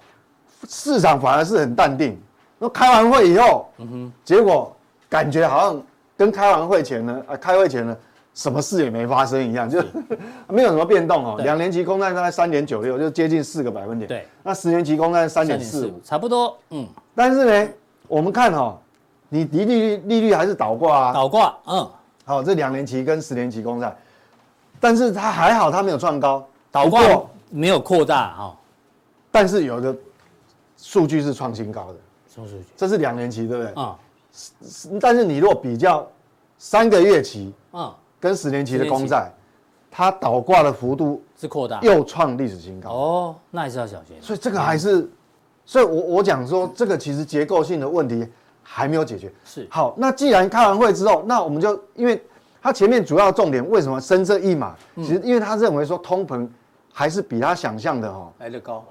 [0.69, 2.17] 市场反而是很淡定。
[2.57, 4.75] 那开完会以后，嗯哼，结果
[5.09, 5.83] 感觉好像
[6.15, 7.95] 跟开完会前呢，啊，开会前呢，
[8.33, 9.83] 什么事也没发生一样，就
[10.47, 11.35] 没有什么变动哦。
[11.43, 14.07] 两年期公债大概三点九六，就接近四个百分点。
[14.07, 16.57] 对，那十年期公债三点四五，差不多。
[16.69, 17.69] 嗯，但是呢，
[18.07, 18.79] 我们看哈，
[19.27, 21.55] 你利率利率还是倒挂啊，倒挂。
[21.67, 21.91] 嗯，
[22.25, 23.95] 好，这两年期跟十年期公债，
[24.79, 27.01] 但是它还好，它没有创高，倒挂。
[27.51, 28.57] 没有扩大哈，
[29.31, 29.95] 但是有的
[30.75, 31.99] 数据是创新高的。
[32.27, 32.65] 什么数据？
[32.75, 33.73] 这是两年期，对不对？
[33.81, 33.97] 啊。
[34.99, 36.05] 但是你如果比较
[36.57, 39.31] 三个月期，啊，跟十年期的公债，
[39.89, 42.89] 它倒挂的幅度是扩大，又创历史新高。
[42.89, 44.17] 哦，那还是要小心。
[44.19, 45.07] 所以这个还是，
[45.65, 48.27] 所以我我讲说，这个其实结构性的问题
[48.67, 49.31] 还没有解决。
[49.45, 49.65] 是。
[49.69, 52.21] 好，那既然开完会之后，那我们就因为
[52.61, 54.75] 他前面主要重点为什么升这一码？
[54.97, 56.45] 其实因为他认为说通膨。
[56.97, 58.81] 还是比他想象的哈来得高，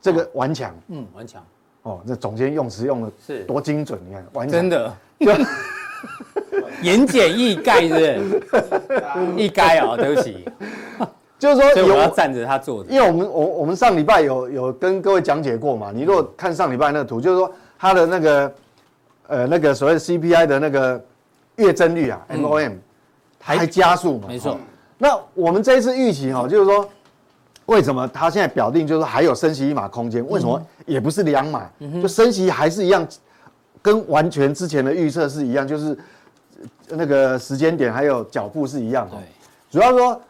[0.00, 1.44] 这个顽强，嗯，顽强，
[1.82, 4.96] 哦，这总监用词用的是多精准，你看，顽强，真的，
[6.80, 9.36] 言简意赅，是不是？
[9.36, 10.48] 意赅啊，对不起，
[11.38, 18.50] 就是说，我要站着他做的，因为我们我我们上礼拜有有跟各位讲解过嘛，你如果看上礼拜那个图，就是说他的那个
[19.30, 21.02] 呃那个所谓 CPI 的那个
[21.56, 22.74] 月增率啊，MOM
[23.38, 24.58] 还加速嘛，没错。
[24.98, 26.86] 那我们这一次预期哈，就是说。
[27.66, 30.28] 为什么他现在表定就是还有升息一码空间？
[30.28, 31.70] 为什么也不是两码？
[32.02, 33.06] 就升息还是一样，
[33.80, 35.96] 跟完全之前的预测是一样，就是
[36.88, 39.16] 那个时间点还有脚步是一样的。
[39.70, 40.20] 主要说，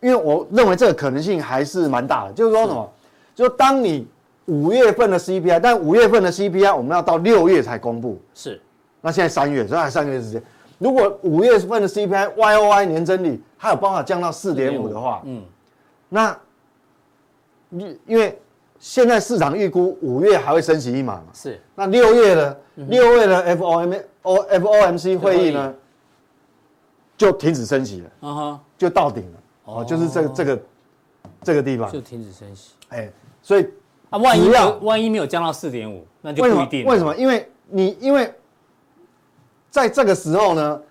[0.00, 2.32] 因为我认为这个可能性还是蛮大的。
[2.32, 2.92] 就是说什么？
[3.36, 4.04] 就当你
[4.50, 8.20] 五月份的 CPI，但五月份的 CPI 我们要到六月才公布。
[8.34, 8.60] 是。
[9.00, 10.42] 那现在三月，所以还三个月时间。
[10.78, 15.42] 如果五月份的 CPI Y O Y 年增率它有办法降到四点五的话，嗯，
[16.08, 16.36] 那。
[17.72, 18.36] 因因为
[18.80, 21.56] 现在市场预估五月还会升息一码嘛，是。
[21.76, 22.56] 那六月呢？
[22.74, 25.72] 六月的 F O M O F O M C 会议呢，
[27.16, 29.38] 就停止升息了，嗯哼，就到顶了。
[29.66, 30.62] 哦，就是这个这个
[31.44, 32.72] 这个地方就停止升息。
[32.88, 33.08] 哎，
[33.40, 33.68] 所以
[34.10, 34.50] 啊，万一
[34.82, 36.84] 万一没有降到四点五，那就不一定。
[36.84, 37.16] 为什么？
[37.16, 38.30] 因为你因为
[39.70, 40.82] 在这个时候呢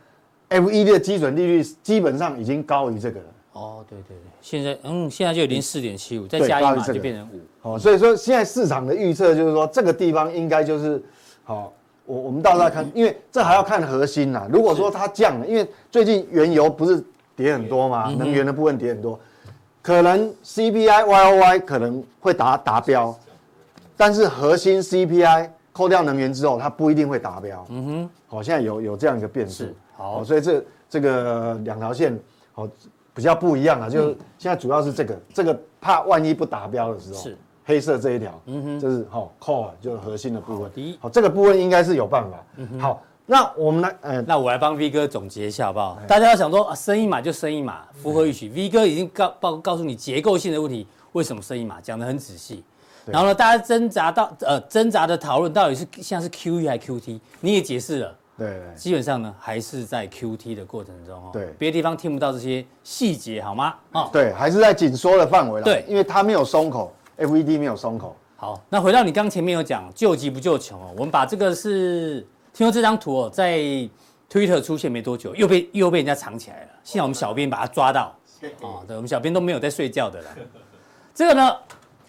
[0.49, 3.25] ，FED 的基准利率基本上已经高于这个了。
[3.53, 7.39] 哦，对对对，现在嗯，现在就已经四点七五，再加一码就变成五。
[7.73, 11.01] 哦，所以说现在市场的预测就是说，这个地方应该就是
[11.43, 11.71] 好。
[12.05, 14.47] 我我们到时候要看，因为这还要看核心呐。
[14.51, 17.03] 如果说它降了，因为最近原油不是
[17.35, 19.19] 跌很多嘛，能源的部分跌很多，
[19.81, 23.15] 可能 CPI YOY 可能会达达标，
[23.95, 27.65] 但是核心 CPI 扣掉能源之后，它不一定会达标。
[27.69, 29.65] 嗯哼，好，现在有有这样一个变数。
[29.95, 32.17] 好，所以这这个两条线
[32.53, 32.67] 好
[33.13, 37.19] 比较不一样啊，就是现在主要是这个这个怕万一不达标的时候。
[37.19, 37.37] 是。
[37.65, 40.71] 黑色这一条，嗯哼，这是好 core 就是核心的部分。
[40.73, 42.43] 第一，好，这个部分应该是有办法。
[42.55, 45.99] 嗯好，那我们来，呃，那我来帮 V 哥总结一下好不好？
[46.07, 48.49] 大家要想说啊，升一码就升一码，符合预期。
[48.49, 52.63] V 哥已经告报告诉你结构性的问题，为什么升一码，讲得很仔细。
[53.05, 58.15] 然后呢，大家挣扎到呃挣扎的讨论到底是现在是 QE 还是 QT，你也解释了。
[58.35, 61.29] 对，基本上呢还是在 QT 的过程中哦。
[61.31, 63.75] 对，别的地方听不到这些细节好吗？
[63.91, 65.63] 哦，对，还是在紧缩的范围了。
[65.63, 68.15] 对，因为它没有松口，FED 没有松口。
[68.37, 73.59] 好，那回到你刚前面有讲救急不救穷哦，我们把这个是听说这张图哦，在
[74.29, 76.69] Twitter 出现没多久，又被又被人家藏起来了。
[76.83, 78.15] 幸好我们小编把它抓到，
[78.61, 80.27] 哦，对，我们小编都没有在睡觉的啦。
[81.13, 81.55] 这个呢，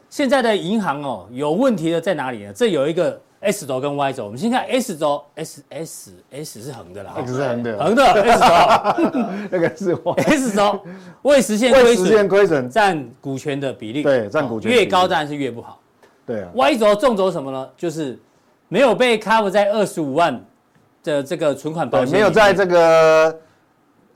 [0.08, 2.52] 现在的银行哦有问题的在哪里呢？
[2.52, 8.48] 这有一个 S 轴跟 Y 轴，我们先看 S 轴，S S S 是横的啦，X 是横的，横的 S 轴，
[9.50, 10.80] 那个是 S 轴
[11.22, 15.80] 未实现亏损，未实现亏损占股权的比例，对，占股权越高当然是越不好。
[16.26, 17.68] 对啊，Y 轴纵轴什么呢？
[17.76, 18.18] 就是
[18.70, 20.40] 没有被 cover 在二十五万
[21.02, 23.36] 的这个存款保险，没有在这个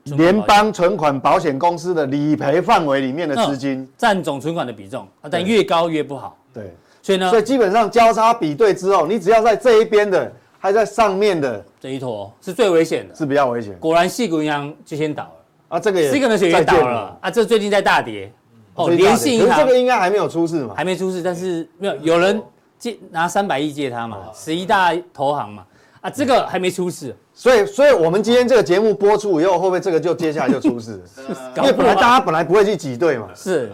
[0.04, 3.86] 联邦存款保险公司的理赔范围里面的资金。
[3.98, 6.38] 占总存款的比重啊，但越高越不好。
[6.52, 13.76] 对，所以呢，所以基本上交叉比对之后，你只要在这一边的，还在上面的这一坨是最危险的，是比较危险。
[13.80, 15.30] 果然，矽谷银行就先倒了。
[15.70, 17.18] 啊，这个也这个呢也倒了。
[17.20, 18.32] 啊，这最近在大跌。
[18.74, 19.58] 哦，联信银行。
[19.58, 20.74] 这个应该还没有出事嘛？
[20.76, 22.40] 还没出事，但是没有有人
[22.84, 25.64] 借拿三百亿借他嘛，十一大投行嘛，
[26.02, 31.02] 啊，这个还没出事，所以，所以我们今天这个节目播出以后，会不会这个就接下来就出事？
[31.56, 33.72] 因为本来大家本来不会去挤兑嘛，是，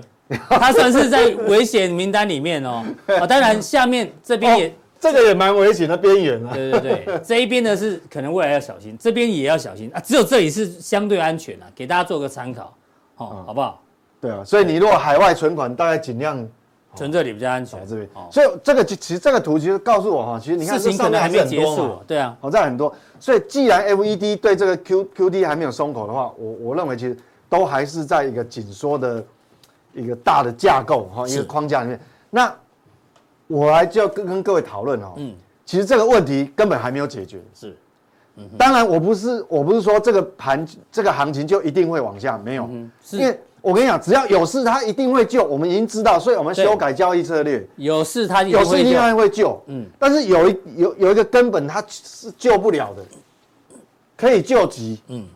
[0.48, 2.84] 他算是在危险名单里面哦，
[3.20, 9.90] 啊， 当然下面这边也这个也蛮危险的边缘啊，对对对， 这一边呢是可能未来要小心，这边也要小心。
[9.92, 12.72] 啊，只有这里是相对安全啊，给大家做个参考，
[13.16, 13.82] 哦，好不好？
[14.20, 16.46] 对啊，所以你如果海外存款，大概尽量
[16.94, 17.86] 存这里比较安全。
[17.86, 22.92] 这边，所以这个其实这个图其实告诉我哈，其实你看事情可能还没结束，对啊，好在很多。
[23.18, 27.16] 所以既然 FED 对这个 Q QD 还没有松口的话，我我认为其实
[27.48, 29.24] 都还是在一个紧缩的
[29.94, 32.00] 一个大的架构哈，一个框架里面。
[32.28, 32.52] 那
[33.46, 37.40] 我来就跟跟各位讨论哦，嗯，其实这个问题根本还没有解决。
[37.54, 37.76] 是，
[38.58, 42.68] 当然我不是我不是说这个盘这个行情就一定会往下，没有，
[43.12, 43.40] 因为。
[43.62, 45.44] 我跟你讲，只要有事，他一定会救。
[45.44, 47.66] 我们已经知道，所以我们修改交易策略。
[47.76, 49.62] 有事他有事一定会救。
[49.66, 53.02] 嗯，但是有一有有一个根本，他是救不了的。
[54.16, 55.26] 可以救急，嗯，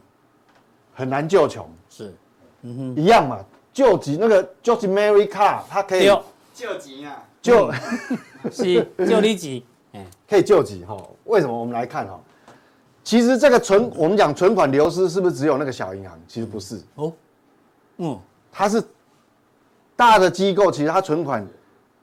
[0.94, 1.66] 很难救穷。
[1.88, 2.14] 是，
[2.62, 3.38] 嗯哼，一样嘛。
[3.72, 6.06] 救急那个 George Mary Carr，他可以
[6.54, 7.72] 救急啊，救，
[8.52, 9.64] 是救你急，
[10.30, 10.96] 可以救急哈。
[11.24, 11.58] 为什么？
[11.58, 12.20] 我们来看哈，
[13.02, 16.16] 其实这个存，我们讲存款流失，是不是只有那个小银行？
[16.28, 17.12] 其实不是哦。
[17.98, 18.18] 嗯，
[18.50, 18.82] 它是
[19.96, 21.46] 大的机构，其实它存款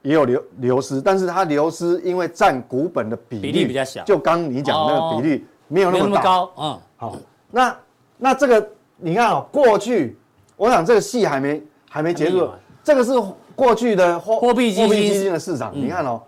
[0.00, 6.50] 也有流流失，但是它流失因为占股本的比例，比例比较小，就刚你讲那个比例没有那么高。
[6.56, 7.16] 嗯，好，
[7.50, 7.76] 那
[8.16, 10.16] 那这个你看哦，过去
[10.56, 12.50] 我想这个戏还没还没结束，
[12.82, 13.12] 这个是
[13.54, 15.02] 过去的货货币基金。
[15.02, 16.22] 基金的市场，你看哦，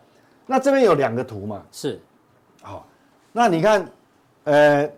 [0.46, 2.00] 那这边有两个图嘛，是，
[2.62, 2.86] 好，
[3.32, 3.88] 那你看，
[4.44, 4.90] 呃，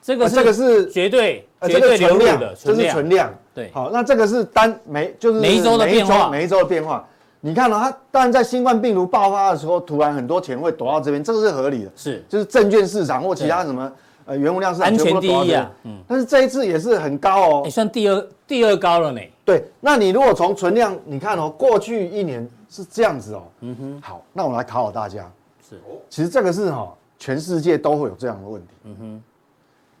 [0.00, 1.45] 这个这个是绝对。
[1.62, 3.32] 绝对流量的，这是存量。
[3.54, 7.06] 对，好，那这个是单每就是每一周的变化，每一周的变化。
[7.40, 11.90] 你看到它，当然在新冠病毒爆发的时候，突然很多钱会躲到这边，这个是合理的。
[11.94, 13.90] 是，就是证券市场或其他什么
[14.24, 15.70] 呃原物料市场安全第一啊。
[15.84, 15.98] 嗯。
[16.08, 19.20] 但是这一次也是很高哦，也算第二第二高了呢。
[19.44, 23.42] 对，那你如果从存量，你看哦，过去一年是这样子哦。
[23.60, 24.02] 嗯哼。
[24.02, 25.30] 好，那我们来考考大家。
[25.68, 25.80] 是。
[26.10, 28.68] 其实这个是哈，全世界都会有这样的问题。
[28.84, 29.22] 嗯哼。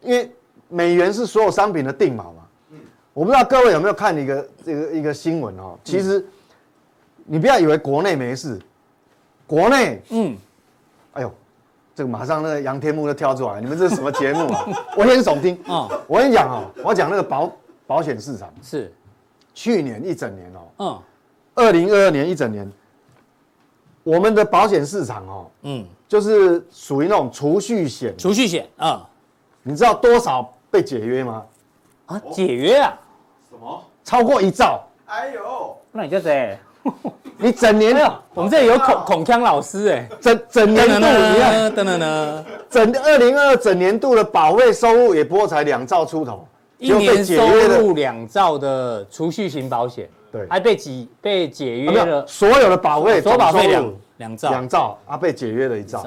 [0.02, 0.30] 因为。
[0.68, 2.42] 美元是所有商品的定锚嘛？
[2.70, 2.78] 嗯，
[3.12, 5.78] 我不知道各位有没有看一个这个一个新闻哦。
[5.84, 6.24] 其实，
[7.24, 8.60] 你不要以为国内没事，
[9.46, 10.36] 国内，嗯，
[11.12, 11.32] 哎呦，
[11.94, 14.46] 这个马上那个杨天木就跳出来，你们这是什么节目？
[14.52, 14.66] 啊？
[14.96, 15.56] 危言耸听。
[15.64, 15.88] 啊！
[16.06, 17.52] 我跟你讲哦，我讲那个保
[17.86, 18.52] 保险市场。
[18.62, 18.92] 是。
[19.54, 21.02] 去年一整年哦，嗯。
[21.54, 22.70] 二零二二年一整年，
[24.02, 29.08] 我们的保险市场哦，嗯，就是属于那种储蓄险，储蓄险啊。
[29.62, 31.42] 你知道多少被解约吗？
[32.06, 32.98] 啊，解约啊，
[33.50, 33.82] 什么？
[34.04, 34.82] 超过一兆。
[35.06, 36.58] 哎呦，那你叫谁，
[37.38, 37.96] 你整年
[38.34, 41.74] 我们这里有孔孔锵老师哎，整整年度，你看。
[41.74, 46.46] 等等呢，整二零二二整年度的保费收入也不过才两兆出头，
[46.78, 56.02] 一年收入两兆的储蓄型保险，对，还被解被解约了，所有的保费，所有保费两两兆，两兆啊被解约了一兆，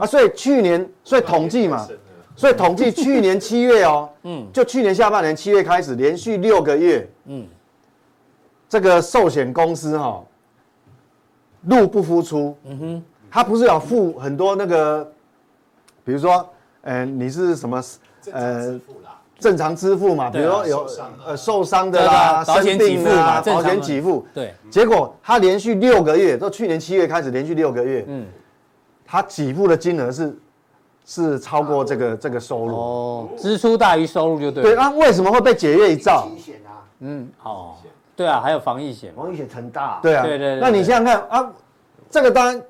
[0.00, 1.88] 啊，所以去年所以统计嘛，
[2.36, 7.46] 所以统计去年七月哦，嗯，就去年下半年七月开始连续六个月，嗯，
[8.68, 10.22] 这个寿险公司哈，
[11.62, 15.12] 入不敷出，嗯哼，他不是要付很多那个，
[16.04, 16.48] 比如说，
[16.82, 17.82] 呃，你是什么，
[18.32, 18.80] 呃。
[19.40, 20.86] 正常支付嘛，比如说有
[21.26, 24.24] 呃受伤的啦，生病啦，保险给付。
[24.32, 28.24] 对，结果他连续六个月，到去年七月开始连续六个月，嗯，
[29.04, 30.34] 他给付的金额是
[31.04, 34.62] 是超过这个这个收入哦，支出大于收入就对。
[34.62, 36.28] 对，那为什么会被解约一兆？
[36.38, 37.74] 险啊，嗯，哦，
[38.16, 39.98] 对啊，还有防疫险，防疫险很大。
[40.02, 40.58] 对啊，对对。
[40.60, 41.52] 那你想想看啊，
[42.10, 42.62] 这个当然。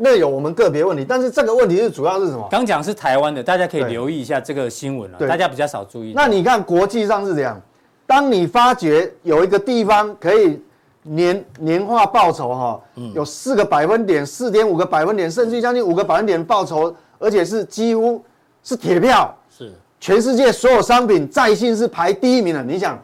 [0.00, 2.46] 那有我们个别问题，但是这个问题是主要是什么？
[2.48, 5.18] 刚讲是台湾的，大家可以留意一下这个新闻了。
[5.26, 6.12] 大家比较少注意。
[6.14, 7.60] 那你看国际上是这样，
[8.06, 10.62] 当你发觉有一个地方可以
[11.02, 12.80] 年年化报酬哈，
[13.12, 18.24] 有四个百分点、四点五个百分点，甚至将近五个百分点报酬，而且是几乎
[18.62, 22.62] 是铁票，是全世界所有商品债信是排第一名的。
[22.62, 22.98] 你想，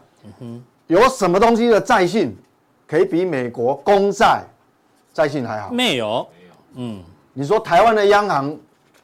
[0.87, 2.35] 有什么东西的债信
[2.87, 4.43] 可以比美国公债
[5.13, 5.71] 债信还好？
[5.71, 6.25] 没有。
[6.75, 7.01] 嗯，
[7.33, 8.57] 你说台湾的央行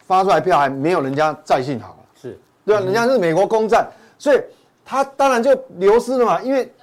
[0.05, 4.41] 发出来票还没有人家债信好，是对啊，人家是美国公债，所以
[4.83, 6.73] 它当然就流失了嘛，因为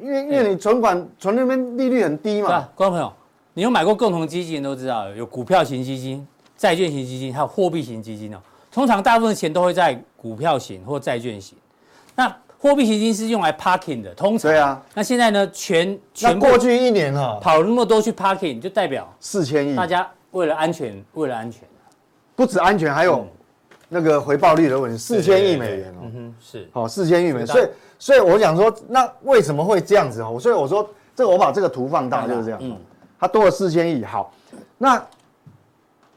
[0.00, 2.48] 因为因为你存款存那边利率很低嘛。
[2.74, 3.12] 观众朋友，
[3.52, 6.26] 你有买过共同基金都知道，有股票型基金、
[6.58, 8.38] 债券型基金，还有货币型基金哦。
[8.70, 11.56] 通常大部分钱都会在股票型或债券型，
[12.14, 14.50] 那货币型基金是用来 parking 的，通常。
[14.50, 14.82] 对啊。
[14.92, 15.48] 那现在呢？
[15.50, 19.76] 全全过去一年哈，跑那么多去 parking，就代表四千亿。
[19.76, 21.62] 大家为了安全，为了安全，
[22.34, 23.26] 不止安全，还有
[23.88, 26.00] 那个回报率的问题，四千亿美元哦。
[26.02, 26.68] 嗯哼，是。
[26.72, 27.46] 好，四千亿美元。
[27.46, 27.68] 所以，
[27.98, 30.36] 所以我想说，那为什么会这样子哦？
[30.40, 32.58] 所以我说，这个我把这个图放大就是这样。
[32.60, 32.76] 嗯。
[33.20, 34.04] 它多了四千亿。
[34.04, 34.32] 好，
[34.76, 35.00] 那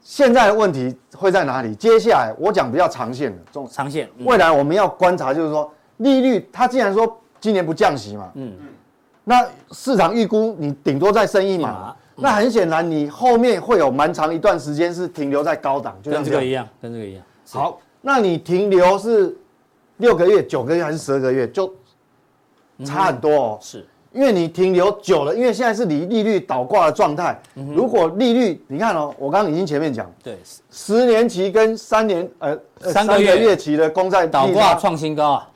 [0.02, 1.74] 现在的问题会在哪里？
[1.76, 5.72] 接下来我讲比较长线的，中长线，未来我们要观察，就是说。
[5.98, 8.54] 利率，它既然说今年不降息嘛，嗯，
[9.24, 17.24] 那市场预估你顶多再升一码，嗯、那很显然你后面会有蛮长一段时间是停留在高档，就像这，个一样，跟这个一样。
[17.52, 19.38] 好，那你停留是
[19.98, 21.72] 六个月、九个月还是十二个月，就
[22.84, 23.60] 差很多哦。
[23.62, 27.39] 嗯、是，因为你停留久了，因为现在是离利率倒挂的状态。
[27.56, 30.38] 嗯、如果利率，你看哦，我刚刚已经前面讲，对，
[30.69, 35.47] 十年期跟三年呃三个月期的公债倒挂创新高啊。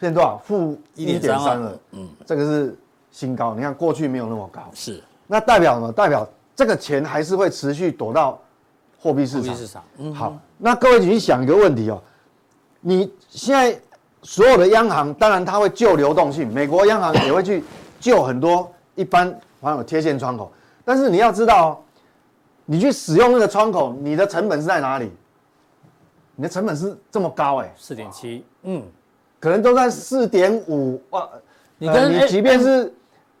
[0.00, 0.38] 现在多少？
[0.38, 1.78] 负一点三了。
[1.92, 2.76] 嗯，这个是
[3.10, 3.54] 新高。
[3.54, 4.60] 你看过去没有那么高。
[4.74, 5.02] 是。
[5.26, 5.92] 那代表什么？
[5.92, 8.40] 代表这个钱还是会持续躲到
[8.98, 9.42] 货币市场。
[9.42, 9.84] 货币市场。
[9.98, 10.14] 嗯。
[10.14, 12.02] 好，那各位你去想一个问题哦。
[12.80, 13.76] 你现在
[14.28, 17.64] 所有的央行，当然它会救流动性，美国央行也会去
[17.98, 20.52] 救很多一般网友贴现窗口。
[20.84, 21.68] 但是你要知道哦，
[22.66, 25.10] 你去使用那个窗口，你的成本是在哪里？
[26.36, 28.44] 你的成本是这么高哎，四点七。
[28.64, 28.82] 嗯。
[29.40, 31.26] 可能都在四点五哇，
[31.78, 32.92] 你跟你即便是，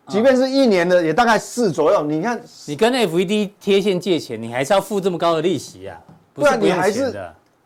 [0.06, 2.02] 即便是一年的也大概四左右。
[2.02, 6.00] 你看，你跟 FED 贴现借钱，你还是要付这么高的利息啊？
[6.32, 7.12] 不然你还是，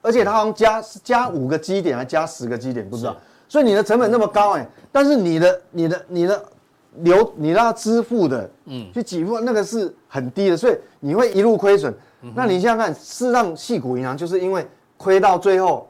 [0.03, 3.17] 而且它好像加加五个基点，还加十个基点，不知道。
[3.49, 6.45] 所以你的成本那么高哎，但是你的你的你的
[6.97, 11.95] 流你让他支付的，嗯，去给付那个是很低的，所以你会一路亏损。
[12.35, 14.67] 那你想想看，事实上矽谷银行就是因为
[14.99, 15.89] 亏到最后。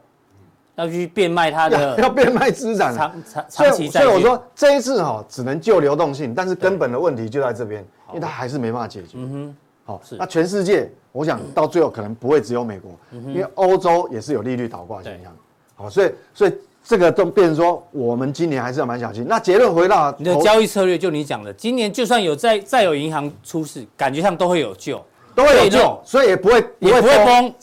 [0.75, 4.09] 要去变卖它的， 要变卖资产，长长长期债券。
[4.09, 9.09] 所以我说这一次哈，只能救流动性，但是根本的问题就在这边，因为它还是没办法解决。
[9.13, 9.55] 嗯哼，
[9.85, 10.15] 好，是。
[10.15, 15.35] 那全世界，我想到最后可能不会只有美国，因为欧洲也是有利率倒挂现象。
[15.75, 16.53] 好，所以所以
[16.83, 19.25] 这个都变成说，我们今年还是要蛮小心。
[19.27, 25.03] 那结论回到你的交易策略，就你讲的，今年就算有再再有银行出事，感觉上都会有救，
[25.35, 27.53] 都会有救，所以也不会也不会崩。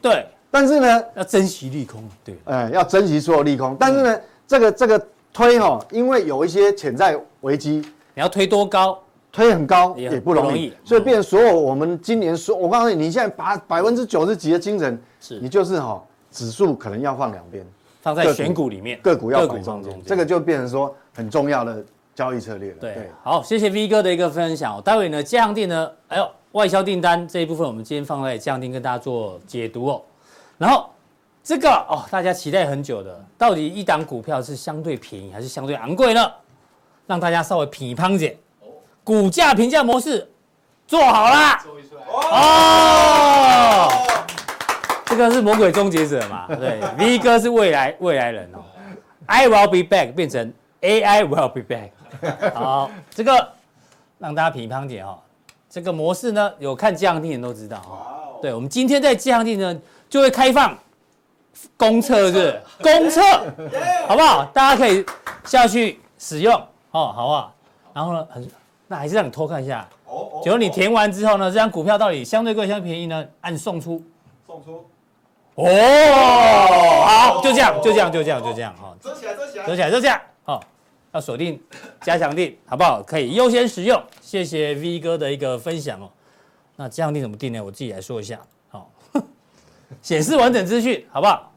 [0.00, 0.26] 对。
[0.48, 3.76] 但是呢，要珍惜利空，对，哎，要珍惜所有利空。
[3.78, 7.82] 但是呢，这个这个推哈，因为有一些潜在危机，
[8.14, 8.98] 你要推多高？
[9.36, 17.62] 推很高也不容易，所以变成所有我们今年说，我告诉你，你现在把百分之九十几的精神，是你就是哈，指数可能要放两边，
[18.00, 21.84] 放在选股里面，个股要放中间，这个就变成说很重要的
[22.14, 22.76] 交易策略了。
[22.80, 24.80] 对，好，谢谢 V 哥的一个分享。
[24.80, 30.00] 待会呢，佳阳电呢，哎呦，外销订单这一部分，我们今天放在佳阳电跟大家做解读哦。
[30.56, 30.88] 然后
[31.44, 36.26] 这个哦，大家期待很久的，到底一档股票是相对便宜还是相对昂贵呢？
[37.06, 38.38] 让大家稍微品一乓解。
[39.06, 40.28] 股价评价模式
[40.88, 41.64] 做好啦。
[42.32, 43.88] 哦，
[45.06, 46.48] 这个是魔鬼终结者嘛？
[46.58, 48.58] 对，V 哥是未来未来人哦。
[49.26, 51.90] I will be back 变成 AI will be back。
[52.52, 53.48] 好，这个
[54.18, 55.16] 让大家品一乓解哈。
[55.70, 58.16] 这个模式呢，有看佳阳电的人都知道哈。
[58.42, 59.78] 对，我们今天在佳阳电呢
[60.10, 60.76] 就会开放
[61.76, 62.60] 公测，是不是？
[62.82, 63.22] 公测，
[64.08, 64.44] 好不好？
[64.46, 65.06] 大家可以
[65.44, 66.52] 下去使用
[66.90, 67.52] 哦，好不好？
[67.92, 68.48] 然后呢，很，
[68.88, 69.88] 那还是让你偷看一下。
[70.04, 70.40] 哦。
[70.42, 73.26] 结果你填完之后呢，这张股票到底相对贵、相对便宜呢？
[73.40, 74.02] 按送出。
[74.46, 74.84] 送出。
[75.54, 75.64] 哦，
[77.06, 78.94] 好，就这样，就这样，就这样，就这样哈。
[79.00, 80.20] 遮起来，遮起来，遮起来，就这样。
[80.44, 80.62] 好，
[81.12, 81.60] 要锁定
[82.02, 83.02] 加强定，好不好？
[83.02, 84.02] 可以优先使用。
[84.20, 86.10] 谢谢 V 哥的一个分享哦。
[86.76, 87.60] 那加强定怎么定呢？
[87.64, 88.38] 我自己来说一下。
[88.68, 88.90] 好，
[90.02, 91.50] 显示完整资讯，好不好？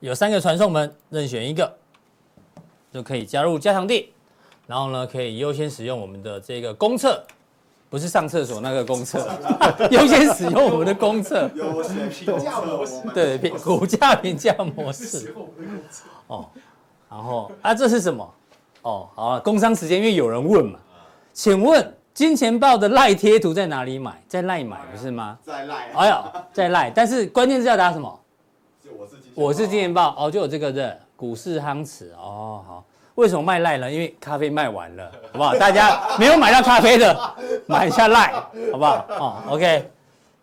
[0.00, 1.76] 有三个传送门，任选一个
[2.90, 4.06] 就可以加入加强錠。
[4.70, 7.20] 然后呢，可以优先使用我们的这个公厕，
[7.88, 9.28] 不是上厕所那个公厕，
[9.90, 11.50] 优先使用我们的公测。
[11.56, 13.02] 优先评价模式。
[13.12, 15.34] 对，股价评价模式。
[16.28, 16.48] 哦，
[17.10, 18.34] 然后啊，这是什么？
[18.82, 20.78] 哦，好啊，工商时间，因为有人问嘛，
[21.32, 24.22] 请问金钱豹的赖贴图在哪里买？
[24.28, 25.36] 在赖买不是吗？
[25.42, 25.90] 在赖。
[25.96, 28.20] 哎呀，在赖，但是关键是要打什么？
[29.34, 32.84] 我是金钱豹哦，就有这个的，股市夯词哦，好。
[33.16, 33.90] 为什么卖赖呢？
[33.90, 35.54] 因为咖啡卖完了， 好不好？
[35.56, 37.34] 大家没有买到咖啡的，
[37.66, 38.32] 买一下赖，
[38.72, 39.06] 好不好？
[39.08, 39.90] 哦，OK，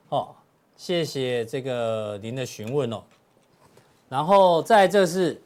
[0.09, 0.27] 哦，
[0.75, 3.01] 谢谢这个您的询问哦。
[4.09, 5.41] 然后在这是，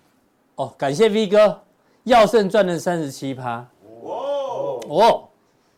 [0.56, 1.62] 哦，感谢 V 哥，
[2.04, 3.66] 耀盛赚了三十七趴。
[4.04, 5.30] 哦哦，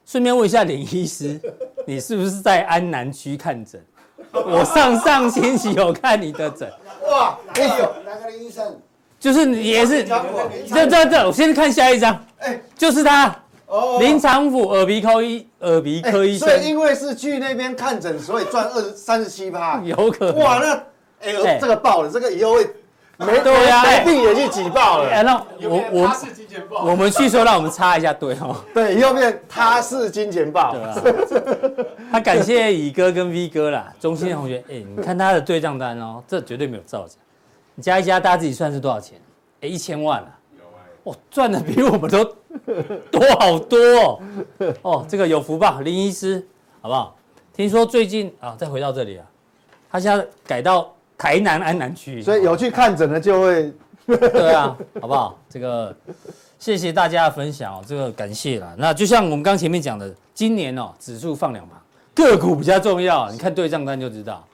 [0.05, 1.39] 顺便问一下林医师，
[1.85, 3.83] 你是不是在安南区看诊？
[4.33, 6.67] 我上上星期有看你的诊。
[7.07, 8.79] 哇，哎呦，哪个林医生？
[9.23, 13.33] 就是也是，这这这，我先看下一张，哎，就是他，
[13.67, 20.73] 哦，林长甫耳鼻科医耳鼻科医生，所以因为是去那边看诊，所以赚二三十七趴，有可能，哇，那
[21.25, 22.67] 哎，这个爆了，这个以后会
[23.15, 31.01] 没对呀，没病也去挤爆了，哎，那我我我们去说，让我们插一下队哦， 对，以后变他是金钱豹，对啊，
[32.11, 37.13] 他感谢乙哥跟 V 哥啦，中心的同学，哎，你看他的对账单哦，这绝对没有造假。
[37.75, 39.19] 你加一加，大家自己算是多少钱？
[39.61, 40.39] 哎，一千万了，
[41.03, 42.23] 哦，赚的比我们都
[43.09, 44.19] 多好多哦。
[44.81, 46.45] 哦，这个有福报，林医师，
[46.81, 47.15] 好不好？
[47.53, 49.25] 听说最近啊，再回到这里啊，
[49.89, 53.73] 他现在改到台南安南区，所以有去看诊的就会，
[54.05, 55.39] 对啊，好不好？
[55.49, 55.95] 这个
[56.59, 58.75] 谢谢大家的分享哦，这个感谢啦。
[58.77, 61.81] 那就像我们刚前面讲的，今年哦，指数放两旁，
[62.13, 64.45] 个股比较重要，你看对账单就知道。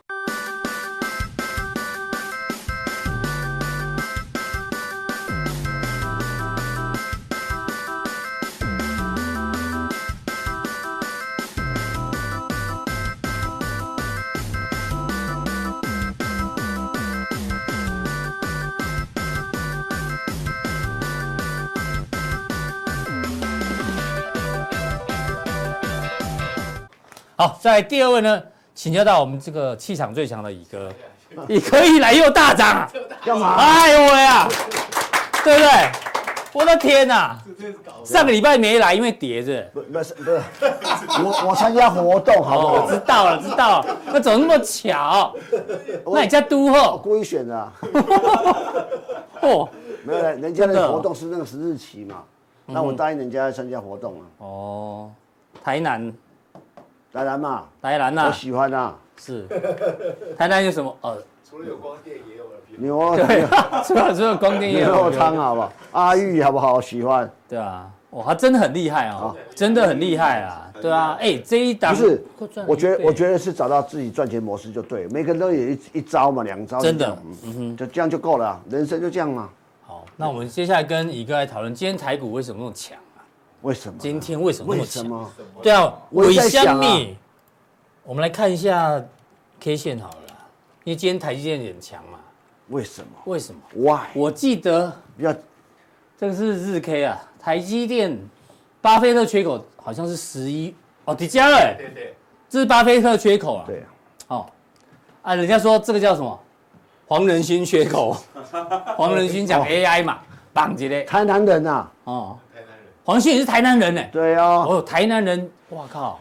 [27.60, 28.42] 在第二位呢，
[28.74, 30.90] 请教到我们这个气场最强的乙哥，
[31.48, 32.90] 乙哥一来又大涨，
[33.26, 33.56] 干嘛？
[33.56, 34.48] 哎呦喂啊，
[35.44, 35.70] 对不对？
[36.52, 37.38] 我的天呐！
[38.04, 39.62] 上个礼拜没来，因为跌着。
[39.72, 40.42] 不不是不是，
[41.22, 42.74] 我我参加活动，好不好？
[42.86, 43.98] 我知道了，知道了。
[44.08, 45.36] 那怎么那么巧？
[46.08, 47.72] 那你家都后故意选的。
[49.42, 49.70] 哦，
[50.04, 52.24] 没有，人家的活动是那个十日期嘛，
[52.66, 54.26] 那我答应人家参加活动了。
[54.40, 55.12] 哦，
[55.64, 56.12] 台南。
[57.12, 58.96] 台南嘛，台南呐，我喜欢啊。
[59.18, 59.46] 是，
[60.38, 60.96] 台南有什么？
[61.02, 61.18] 呃，
[61.50, 63.84] 除了有光电，也有了牛肉汤。
[63.84, 65.74] 除了除了光电，也有牛肉汤，好不好？
[65.92, 66.80] 阿玉好不好？
[66.80, 67.30] 喜欢。
[67.48, 70.72] 对啊，哇，他真的很厉害啊，真的很厉害啊。
[70.82, 72.24] 对啊，哎，这一档不是，
[72.68, 76.80] 我觉得我觉得是找到自己赚钱模式就对，每个人都有一一招嘛，两招。
[76.80, 79.50] 真的，嗯哼，就这样就够了，人生就这样嘛。
[79.86, 82.98] 好，那我们接下来跟乙哥来讨论，今天台股为什么那么强？
[83.62, 84.00] 为什么？
[84.00, 85.06] 今天为什么那么强？
[85.06, 85.32] 么
[85.62, 87.18] 对啊，尾香米。
[88.04, 89.04] 我们来看一下
[89.60, 90.36] K 线好了，
[90.84, 92.20] 因为今天台积电很强嘛。
[92.70, 93.08] 为什么？
[93.26, 94.08] 为什么？Why？
[94.14, 95.34] 我记得要
[96.18, 98.18] 这个是日 K 啊，台积电
[98.82, 100.74] 巴菲特缺口好像是十一
[101.06, 101.76] 哦，底加了。
[101.78, 102.16] 对对，
[102.50, 103.64] 这是巴菲特缺口啊。
[103.68, 103.86] 对啊。
[104.30, 104.46] 哦，
[105.22, 106.40] 啊，人家说这个叫什么？
[107.08, 108.16] 黄仁勋缺口。
[108.96, 110.20] 黄仁勋讲 AI 嘛，
[110.54, 111.02] 绑起来。
[111.04, 111.92] 台南人呐。
[112.06, 112.38] 哦。
[113.10, 114.02] 黄信也是台南人呢。
[114.12, 114.46] 对啊。
[114.46, 116.20] 哦，台南人，哇靠！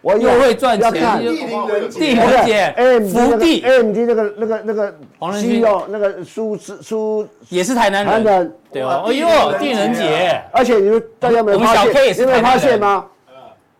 [0.00, 9.26] 我又会赚钱，地灵人杰，地灵人杰，福地，AMD 那个那个那个黄仁勋，那个苏苏也是台南人，对哦，哎呦，
[9.58, 13.04] 地灵人杰，而且你们大家没有发现，有没有发现吗？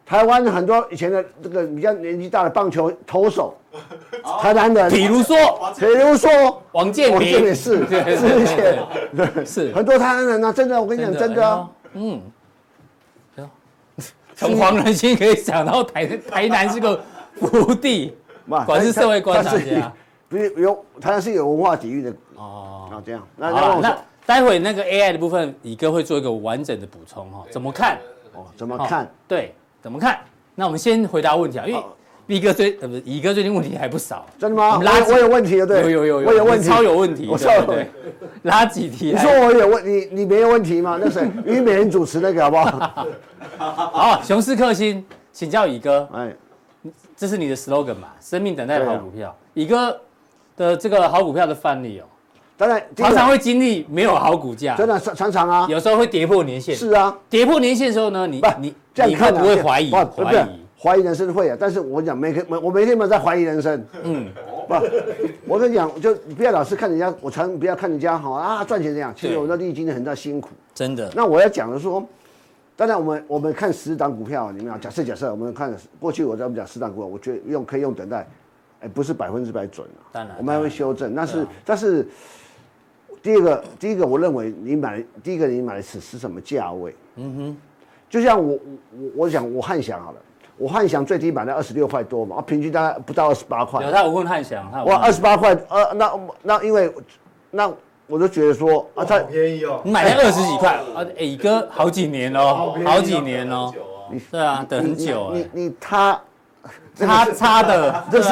[0.05, 3.55] 台湾很多以前的这个比较年纪大的棒球投手，
[4.43, 5.37] 台南人，比如说，
[5.79, 6.61] 比如说。
[6.73, 12.21] 王建民，也是，之是很多台南人啊，真的，我跟你讲，真的，嗯。
[14.41, 16.99] 从黄仁勋可以讲到台 台南是个
[17.37, 18.17] 福地，
[18.65, 19.93] 管是社会观察家，
[20.31, 22.89] 不是有台南是有文化底蕴的哦。
[22.91, 27.45] 那这样，那那待会那个 AI 的部分，乙哥会做一个完整的补充哈。
[27.51, 27.99] 怎么看？
[28.33, 29.07] 哦，怎么看？
[29.29, 30.19] 对，怎么看？
[30.55, 31.83] 那我们先回答问题啊，因为
[32.31, 34.79] B 哥最呃不是乙哥最近问题还不少，真的吗？
[34.79, 37.91] 我我有问题对，有有有有，我有问题，超有问题，我超有问题，
[38.45, 39.07] 拉几题？
[39.11, 40.97] 你说我有问你你没有问题吗？
[41.03, 43.07] 那谁于美人主持那个好不好？
[43.59, 46.09] 好，熊市克星，请教乙哥。
[46.15, 46.33] 哎，
[47.17, 48.11] 这是你的 slogan 嘛？
[48.21, 49.37] 生命等待的好股票。
[49.55, 50.01] 乙哥
[50.57, 52.07] 的这个好股票的范例哦，
[52.57, 56.77] 当然常常会经历没有好股价，真的常常啊，有时候会跌破年线。
[56.77, 59.91] 是啊，跌破年线的时候呢，你你这样看不会怀疑？
[59.91, 63.85] 怀疑怀疑人生会啊，但是我讲每天每我每天没有在怀疑人生。
[64.03, 64.31] 嗯，
[64.67, 64.75] 不，
[65.47, 70.49] 我跟你讲，就不要老是看人家，我常不要看人家好啊赚钱这样，其实我都历经了很大辛苦。
[70.73, 71.13] 真的。
[71.15, 72.07] 那我要讲的说。
[72.77, 78.27] 当然，我们我们看十档股票，你们讲假设假设，我们看过去我在我们讲十档股票，我觉得用可以用等待，
[78.81, 80.01] 哎，不是百分之百准啊。
[80.13, 81.15] 当然，我们还会修正。
[81.15, 82.09] 但是但是，
[83.23, 86.97] 第一个第一个，我认为你买第一个你买的是是什么价位？
[87.17, 87.57] 嗯哼，
[88.09, 90.19] 就像我我我想我汉翔好了，
[90.61, 93.83] 我汉翔最低买了二十六块多嘛，啊平均大概不到二十八块。
[93.83, 96.93] 有他我问汉翔，哇，二十八块，呃，那那因为
[97.51, 97.73] 那。
[98.13, 103.73] 我就觉得说啊，太便宜哦，你买了二十几块啊，哎哥，好几年哦，好几年哦，
[104.33, 106.21] 对啊，等很久你你他
[106.99, 108.31] 他差的， 这是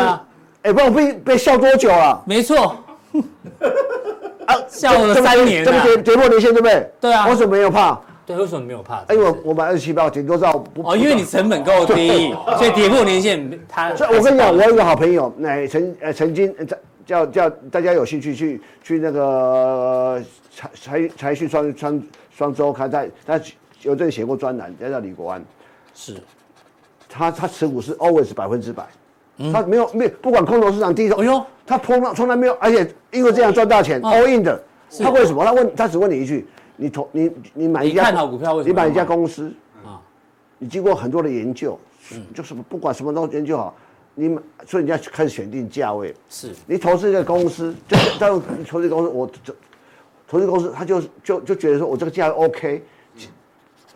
[0.63, 2.21] 哎，不我被被笑多久了？
[2.27, 2.75] 没错，
[4.47, 6.91] 啊，笑了三年，这么跌跌破年线对不对？
[7.01, 7.97] 对啊，我怎么没有怕？
[8.29, 9.03] 对，为什么没有怕？
[9.11, 13.95] 因为我买二十七八，顶多照哦，因为你成本够低，所以跌破年限，他。
[13.97, 16.79] 所以我跟你讲，我有一个好朋友，那曾呃曾经在。
[17.09, 20.23] 叫叫大家有兴趣去去那个
[20.55, 22.03] 财财财讯双双
[22.37, 23.41] 双周刊，在他
[23.81, 25.43] 有这里写过专栏，叫叫李国安，
[25.95, 26.17] 是，
[27.09, 28.87] 他他持股是 always 百分之百，
[29.51, 34.63] 他没有没有不管空头市场低头，哎呦，他从来从来没有，而且因为这样赚大钱 all in 的，
[35.03, 35.43] 他为什么？
[35.43, 36.47] 他问他只问你一句，
[36.79, 38.65] 你投你你买一家看好股票为？
[38.65, 39.53] 你买一家公司
[39.85, 40.01] 啊，
[40.59, 41.79] 你经过很多的研究，
[42.33, 43.75] 就是不管什么都研究好。
[44.15, 48.29] 你买所以你要开始选定价位，是你投资一个公司，就在
[48.65, 49.55] 投资公司，我就
[50.27, 52.83] 投资公司，他就就就觉得说我这个价位 OK，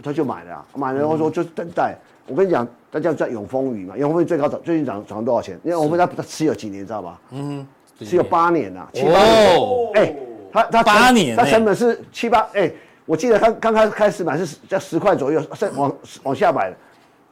[0.02, 1.98] 他就买了，买了然后说就等待。
[2.28, 5.58] 我跟你讲，大家在永丰余嘛，永丰余最高涨，最近涨涨多少钱？
[5.64, 7.20] 因为我们家他持有几年，知道吧？
[7.30, 7.66] 嗯，
[7.98, 9.92] 持有八年了，七八年。
[9.94, 10.16] 哎，
[10.52, 12.70] 他他八年，他成本是七八，哎，
[13.06, 16.76] 我记得他刚开开始买是在十块左右，再往往下买的。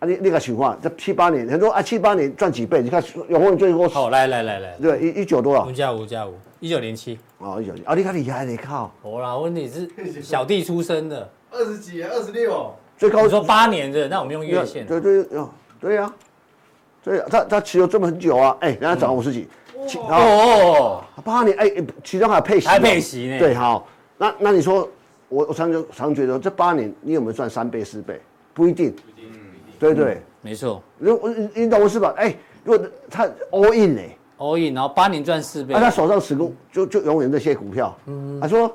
[0.01, 2.81] 啊，那那个情况，这七八年，很多啊，七八年赚几倍？
[2.81, 3.87] 你看永丰最多。
[3.87, 5.67] 好，来来来来，对，一一九多少？
[5.67, 7.19] 五加五加五，一九零七。
[7.37, 7.85] 哦，一九零。
[7.85, 8.91] 啊，你看厉害，你靠。
[9.03, 12.75] 我啦，问题是小弟出生的，二十几，二十六。
[12.97, 14.87] 最高你说八年的，那我们用月线。
[14.87, 16.11] 对对哦，对呀，
[17.05, 19.47] 对，他他持有这么很久啊，哎，人家涨五十几。
[19.99, 21.03] 哦。
[21.25, 21.71] 八年，哎，
[22.03, 22.67] 其中还有配息。
[22.67, 23.39] 还配息呢。
[23.39, 24.89] 对，好，那那你说，
[25.29, 28.21] 我我常常觉得这八年你有没有赚三倍四倍？
[28.55, 28.95] 不一定。
[29.79, 30.83] 对对，没错。
[30.99, 32.13] 如果你你懂我是吧？
[32.17, 34.03] 哎，如果他 all in 呢
[34.39, 35.73] ？all in，然后八年赚四倍。
[35.73, 37.97] 那他手上持股就就永远这些股票。
[38.07, 38.39] 嗯。
[38.41, 38.71] 他说，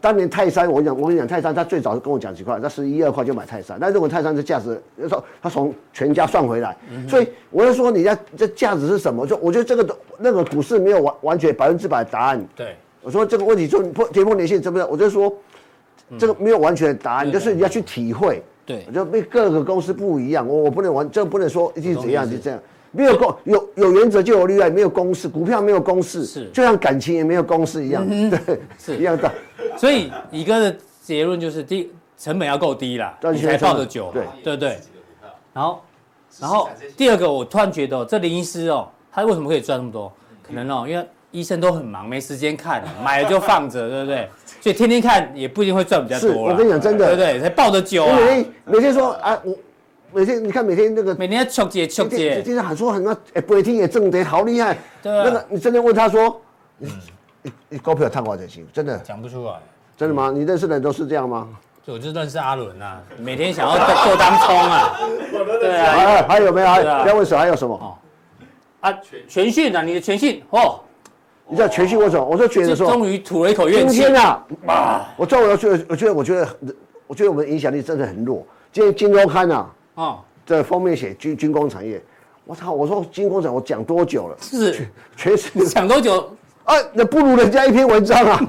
[0.00, 3.76] 当年泰山，我讲我跟你讲，泰山他最早是跟我讲几块，他十一二块就买泰山。
[3.80, 6.76] 那如果泰山的价值，说他从全家算回来，
[7.08, 9.26] 所以我就说，你家这价值是什么？
[9.26, 12.46] 就我觉得这个那个股市没有完完全百分之百的答案。
[12.54, 12.76] 对。
[13.02, 14.86] 我说这个问题就破跌破年线，怎么样？
[14.90, 15.32] 我就说，
[16.18, 18.42] 这个没有完全的答案，就是你要去体会。
[18.66, 22.60] 对，就被各个公司不一样，我我不能完，这不能说一定怎样就这样，
[22.92, 29.30] 没有公有有原则就有例外，没有公式，股票没有公式，是就像感情也没有公式一样，对，是 一样的。
[29.76, 34.78] 所以乙哥的结论就是，第成本要够低啦，你才抱得久，对对对。
[35.52, 35.80] 然后
[36.38, 40.12] 然后第二个，我突然觉得这林医师哦，他为什么可以赚那么多？
[40.46, 44.28] 可能哦，因为医生都很忙，没时间看，买了就放着， 对不对？
[44.60, 46.30] 所以天天看也不一定会赚比较多。
[46.44, 47.40] 我跟你讲，真的，对不对？
[47.40, 48.16] 才抱得久啊。
[48.16, 49.56] 每天每天说啊，我
[50.12, 54.76] 每天你看每天那个每天求解求解，经常喊说很多，哎，不会听也挣得好厉害。
[55.02, 55.22] 对啊。
[55.24, 56.40] 那个你真的问他说，
[56.78, 56.92] 你
[57.42, 58.66] 你你股票赚多少钱？
[58.72, 59.54] 真的讲不出来。
[59.96, 60.32] 真的吗？
[60.34, 61.48] 你认识的人都是这样吗？
[61.86, 65.00] 我就认识阿伦呐，每天想要做当冲啊。
[65.60, 65.92] 对啊。
[65.92, 66.66] 还还有没有？
[66.66, 67.40] 还不要问什么？
[67.40, 67.74] 还有什么？
[67.74, 67.98] 哦。
[68.80, 68.98] 啊，
[69.28, 70.80] 全讯啊，你的全讯哦。
[71.48, 72.24] 你知道全讯为什么？
[72.24, 73.96] 我就觉得说，终于吐了一口怨气。
[73.96, 76.48] 今天啊，啊，我终于觉得，我觉得，我觉得，
[77.08, 78.46] 我觉得我们影响力真的很弱。
[78.72, 79.66] 今天《金周刊》呐，
[80.00, 82.02] 啊，这封面写军军工产业，
[82.46, 82.72] 我操！
[82.72, 84.36] 我说军工厂，我讲多久了？
[84.40, 86.34] 是，全是讲多久？
[86.64, 88.40] 啊，那不如人家一篇文章啊，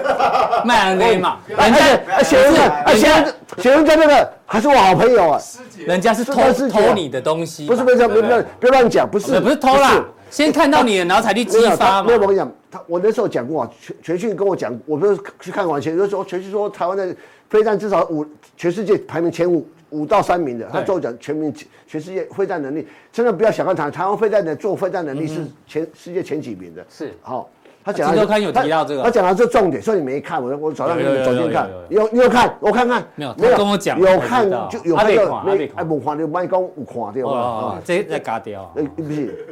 [0.64, 5.40] 卖人给嘛，人家写人家，写人写人家那个还是我好朋友啊，
[5.84, 6.40] 人家是偷
[6.70, 9.38] 偷你的东西，不是不是不是不要乱讲，不是。
[9.38, 12.04] 不是偷啦，先看到你了，然后才去激发嘛。
[12.04, 17.14] 没有我跟你讲，他我那时候讲过啊，全全讯跟我讲，我不是去看完全，就说全讯说台湾的
[17.50, 18.24] 飞弹至少五，
[18.56, 19.68] 全世界排名前五。
[19.90, 21.52] 五到三名的，他最后讲全民
[21.86, 26.84] 全世界飞弹能力，真的不要小看台台湾飞弹的做飞弹能力是前世界前几名的。
[26.88, 27.48] 是，好，
[27.84, 33.56] 他讲的，他有提到这个，他讲到这重点，所以你没看，我我早上给你走进看，有你有看，我看看，没有，没有。
[33.56, 39.46] 跟我讲，有看就有看到，没哎，没看到，麦讲有看到哦，这在嘎掉，哎，不是，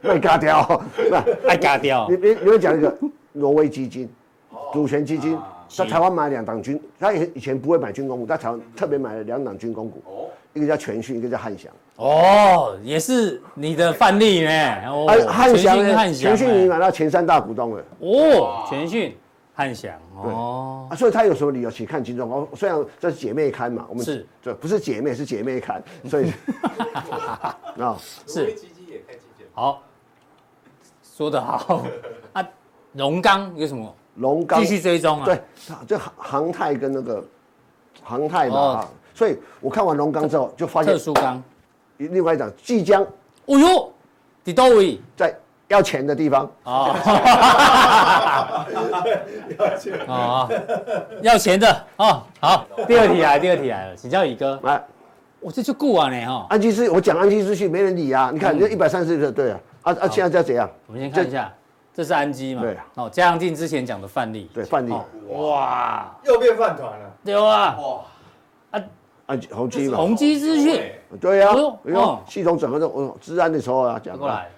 [0.00, 1.14] 没嘎掉，不，
[1.46, 2.08] 爱嘎掉。
[2.08, 2.96] 你你你会讲一个
[3.32, 4.08] 挪威基金，
[4.72, 5.38] 主权基金。
[5.70, 11.72] 在台湾买两档军，他以以前不会买军工股，在台湾特别买了两档军工股，哦一个叫全讯，一个叫汉翔。
[11.94, 14.50] 哦，也是你的范例呢。
[14.90, 15.76] 哦，汉翔，
[16.12, 17.84] 全讯已经买到前三大股东了。
[18.00, 19.16] 哦，全讯、
[19.54, 19.94] 汉翔。
[20.16, 22.28] 哦，啊，所以他有什么理由去看金钟？
[22.28, 26.32] 哦，虽然这是姐妹刊嘛，我们是，对，不是姐妹，是姐妹刊， 所以
[27.78, 27.96] 啊，
[28.26, 28.56] 是。
[29.52, 29.82] 好，
[31.02, 31.84] 说得好。
[32.32, 32.48] 啊，
[32.92, 33.94] 荣刚有什么？
[34.16, 35.24] 龙钢继续追踪啊！
[35.24, 35.40] 对，
[35.86, 37.22] 这航航太跟那个
[38.02, 41.42] 航太嘛，哦、所以我看完龙钢之后就发现特殊钢，
[41.96, 43.02] 另外一档即将，
[43.46, 43.92] 哦呦，
[44.44, 45.00] 底多位？
[45.16, 45.34] 在
[45.68, 46.50] 要钱的地方。
[46.64, 46.94] 哦，
[49.56, 49.98] 要钱。
[50.08, 50.48] 啊，
[51.22, 51.84] 要钱的。
[51.96, 54.58] 哦，好，第二题来，第二题来了，请教宇哥。
[54.64, 54.82] 来，
[55.38, 60.68] 我这就过完了哈，安基资，我讲安基资讯没人理啊，你看这一百三十个对啊，啊啊，现在在怎样？
[60.88, 61.50] 我们先看一下。
[61.92, 62.62] 这是安基嘛？
[62.62, 64.94] 对，哦，嘉阳进之前讲的范例，对范例，
[65.28, 68.04] 哇，又变饭团了，对啊，哇，
[68.70, 68.82] 啊，
[69.26, 70.80] 安宏基嘛，宏基资讯，
[71.20, 74.48] 对呀，哎呦，系统整个都，哦，治安的时候啊，讲过来，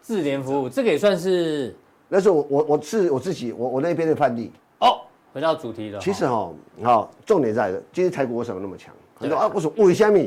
[0.00, 1.76] 智联服务，这个也算是，
[2.08, 5.00] 那是我我我是我自己，我我那边的范例，哦，
[5.34, 6.50] 回到主题了，其实哈，
[6.84, 8.94] 好，重点在的，今天台股为什么那么强？
[9.16, 10.18] 很多啊，我说为什么？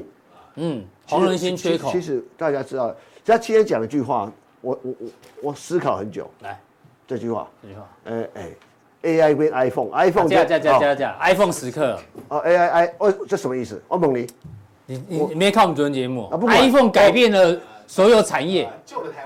[0.55, 2.93] 嗯，黄仁兴缺口，其实大家知道，
[3.25, 4.29] 他今天讲一句话。
[4.63, 5.09] 我我我
[5.43, 6.57] 我思考很久，来。
[7.05, 8.49] 这句话，这句话，哎哎
[9.03, 11.99] ，AI 跟 iPhone，iPhone 加加加加加，iPhone 时刻，
[12.29, 13.83] 哦，AI I，哦，这什么意思？
[13.89, 14.25] 我问你，
[14.85, 18.71] 你你你没看我们昨天节目？iPhone 改变了所有产业，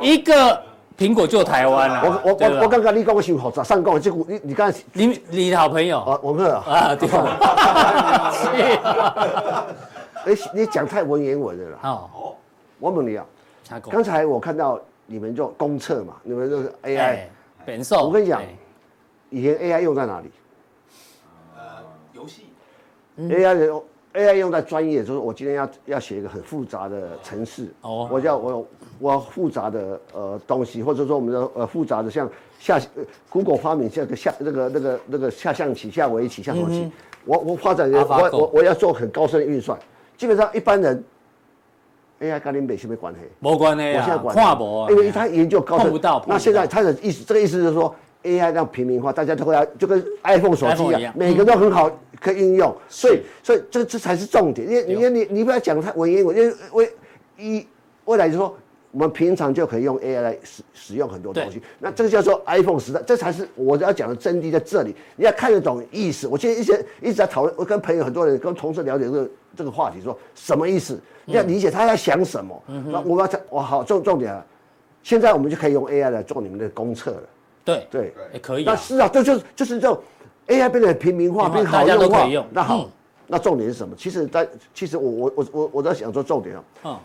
[0.01, 0.59] 一个
[0.97, 2.01] 苹果救台湾了。
[2.03, 5.99] 我我我我刚刚你讲我说好，早上讲这股你你刚才你你的好朋友。
[5.99, 7.07] 啊，我们啊，对，
[10.33, 11.77] 哎，你讲太文言文了啦。
[11.83, 12.35] 哦，
[12.79, 13.25] 我问你啊，
[13.91, 14.79] 刚才我看到。
[15.07, 17.21] 你们就公测嘛，你们就是 AI，
[17.65, 18.05] 本寿。
[18.05, 18.41] 我跟你讲，
[19.29, 20.29] 以前 AI 用在哪里？
[21.55, 21.61] 呃，
[22.11, 22.47] 游戏。
[23.17, 23.83] AI 用
[24.13, 28.67] AI 用在专业，就是我今天要要写一个很复杂的程式，哦，我叫我
[28.99, 32.29] 我要复杂的呃东西，或者说我们的呃复杂的像
[32.59, 32.79] 下
[33.29, 36.91] Google 发明这个下那个那个那个下象棋、下围棋、下什么棋，
[37.23, 39.79] 我我发展我我我要做很高深的运算，
[40.17, 41.01] 基本上一般人。
[42.19, 46.23] AI 跟你没什么关系，没关系啊，跨博，因为他研究高碰不到。
[46.27, 47.93] 那现在他的意思，这个意思就是说
[48.23, 52.75] ，AI 让平民化，大家都会要，就跟 iPhone 手机一样，每个都很好可以应用。
[52.89, 54.67] 所以，所以这这才是重点。
[54.67, 56.91] 因为，你你你不要讲太文言文，因为未
[57.37, 57.67] 一
[58.05, 58.57] 未来就是说，
[58.91, 61.61] 我们平常就可以用 AI 来使使用很多东西。
[61.79, 64.95] 那这个叫做 iPhone 时代，这才是我要讲的真谛在这里。
[65.15, 66.27] 你要看得懂意思。
[66.27, 70.99] 我现在一些一直在讨论，我跟朋友很多人跟同事了解这个这个话题，说什么意思？
[71.25, 74.45] 你要理解他在想什么，那我要讲，我好重重点啊！
[75.03, 77.23] 现在我们就可以用 AI 来做你们的公测了。
[77.65, 78.63] 对对，也可以。
[78.63, 79.99] 那是啊，就就就是这种
[80.47, 82.25] AI 变得平民化，变好用化。
[82.51, 82.89] 那好，
[83.27, 83.93] 那重点是什么？
[83.97, 86.63] 其实，在其实我我我我我在想说重点啊。
[86.85, 86.99] 嗯。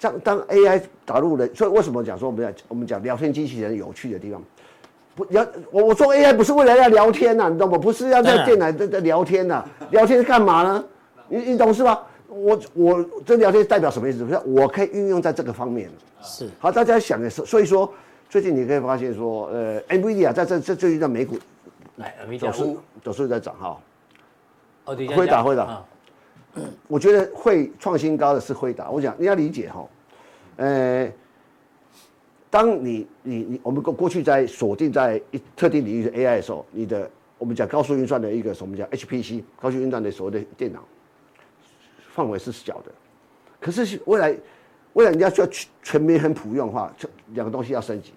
[0.00, 4.42] 像当 AI 打入人，所以为什么讲说我们要我们讲聊天机器人有趣的地方？
[5.14, 7.76] 不聊我我说 AI 不是为了要聊天呐，你懂吗？
[7.76, 10.82] 不是要在电脑在在聊天呐，聊天是干嘛呢？
[11.28, 12.02] 你你懂是吧？
[12.28, 14.20] 我我这聊天代表什么意思？
[14.20, 15.90] 就是我可以运用在这个方面。
[16.22, 17.92] 是好，大家想的是，所以说
[18.30, 21.36] 最近你可以发现说，呃，NVIDIA 在这这最近在美股，
[21.96, 23.78] 来走势走势在涨哈。
[24.86, 25.84] 哦，辉达辉达，
[26.88, 28.90] 我觉得会创新高的是辉达。
[28.90, 29.88] 我讲你要理解哈，
[30.56, 31.12] 呃，
[32.50, 40.80] 当你你你我们过过去在锁定在一特定领域的 AI 的时候，你的我们讲高速运算的一个什么叫 HPC 高速运算的所谓的电脑，
[42.12, 42.92] 范围是小的，
[43.60, 44.36] 可是未来
[44.94, 45.48] 未来你要需要
[45.82, 46.92] 全面很普用的话，
[47.28, 48.12] 两个东西要升级，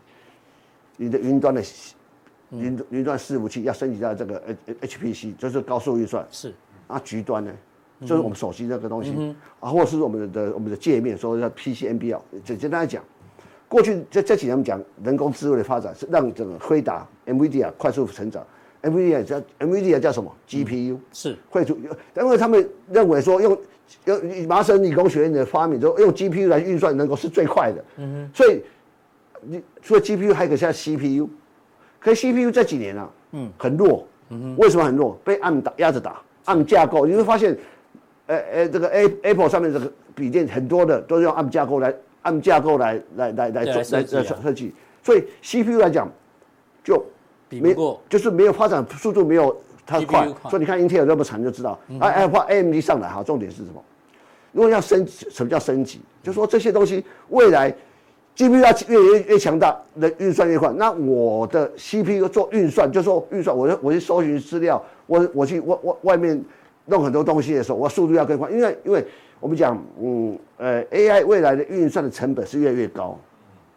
[0.98, 1.64] 你的云端的
[2.50, 4.42] 云云端伺服器要升级到这个
[4.82, 6.54] HPC，就是高速运算是
[6.88, 7.54] 啊，局端呢？
[8.06, 13.04] 就是我们手机那个东西啊，或者是我们的我们的界面，说叫 PCMBL 简简单来讲，
[13.68, 18.46] 过去这这几年我们讲人工智慧的发展是让这个辉达 NVIDIA 快速成长
[18.84, 21.36] ，NVIDIA 叫 NVIDIA 叫什么？GPU 是。
[21.50, 21.76] 会出，
[22.16, 23.58] 因为他们认为说用
[24.06, 28.62] 用麻省理工学院的发明，就用 GPU 来运算能够是最快的，嗯哼，所以
[29.42, 31.28] 你除了 GPU 还可以像 CPU，
[32.00, 35.20] 可是 CPU 这几年啊，嗯，很弱，嗯哼，为什么很弱？
[35.24, 37.06] 被 ARM 打压着打，ARM 架构。
[37.06, 37.58] 你会发现。
[38.28, 41.94] 呃呃，这个 A Apple 上面这个笔电很多的都是用 ARM 架构来
[42.24, 46.10] ARM 架构来来来来做来来设计，所以 CPU 来讲
[46.84, 47.04] 就
[47.50, 47.74] 没
[48.10, 49.56] 就是没有发展速度没有
[49.86, 53.84] 它快，所以你看英特尔那么长就知道，啊哎或 AMD 上来哈，重点是什么？
[54.54, 56.00] 如果要升级，什么叫升级？
[56.22, 57.76] 就说这些东西未来
[58.38, 66.42] GPU 要越越越强大，的运算越快，那我的 CPU 做运算，就说运算，我我去搜寻资料，我我去外外外面。
[66.86, 69.06] 弄很多东西的时候，我速度要更快，因为因为
[69.40, 73.18] 我们讲，嗯，呃，AI 未来的运算的成本是越来越高，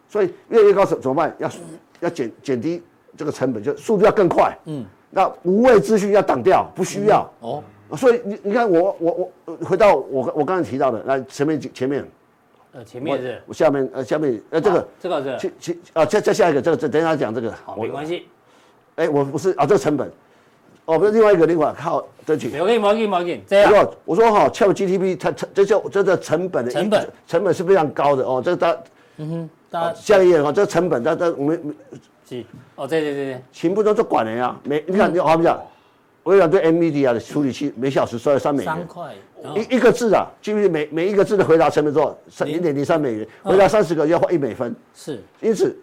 [0.07, 1.35] 所以越来越高怎怎么办？
[1.39, 1.49] 要
[2.01, 2.81] 要减减低
[3.15, 4.55] 这个成本，就速度要更快。
[4.65, 7.29] 嗯，那无谓资讯要挡掉，不需要。
[7.39, 7.63] 哦，
[7.95, 12.05] 所以你你看我我我回到我我刚才提到的，来前面前面，
[12.73, 18.27] 呃，前面是，我下面呃下面呃这个这个是，去去啊再再下一个这个这等一下讲这个，好，没关系。
[18.95, 20.11] 哎，我不是啊，这个成本。
[20.87, 22.47] 哦，不是另外一个，另外靠争取。
[22.57, 23.43] 我给你，我给你，我给你。
[23.45, 23.89] 这样。
[24.05, 28.41] 我说哈，ChatGPT 它成这叫这个成本的成本成本是非常高的哦。
[28.43, 28.77] 这个大
[29.17, 31.75] 嗯哼，大家下一页哈，这成本，它它我们
[32.25, 32.41] 是
[32.75, 34.57] 哦，对对对对，全部都是管的呀。
[34.63, 35.61] 每你看，你好比讲，
[36.23, 38.73] 我讲对 NVIDIA 的处理器每小时收了三美元。
[38.73, 39.11] 三块。
[39.57, 42.17] 一一个字啊，GPT 每每一个字的回答成本多少？
[42.29, 44.73] 三零点零三美元，回答三十个要花一美分。
[44.95, 45.21] 是。
[45.41, 45.77] 因此。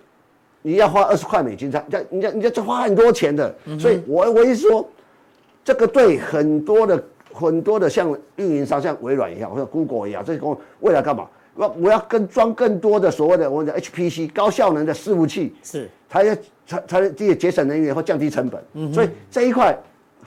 [0.67, 4.89] 你要花二十块美金，才，人家人家这花很多钱的，所以我我意思说，
[5.65, 7.03] 这个对很多的
[7.33, 11.29] 很多的像运营商，像微软一样，或者 Google 一样，这些公司未来干嘛？
[11.55, 16.35] 我我要跟装更多的所谓的我们的 HPC 高效能的伺服器，是，才要
[16.67, 18.63] 才才能这些节省能源或降低成本。
[18.75, 19.77] 嗯，所以这一块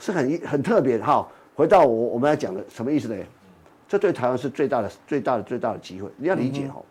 [0.00, 1.26] 是很很特别的哈。
[1.54, 3.16] 回到我我们要讲的什么意思呢？
[3.86, 6.82] 这对台湾是最大的最大的最大的机会，你要理解哈，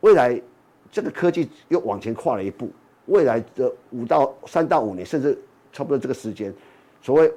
[0.00, 0.40] 未来。
[0.94, 2.70] 这个科技又往前跨了一步，
[3.06, 5.38] 未来的五到三到五年，甚至
[5.72, 6.52] 差不多这个时间，
[7.02, 7.30] 所谓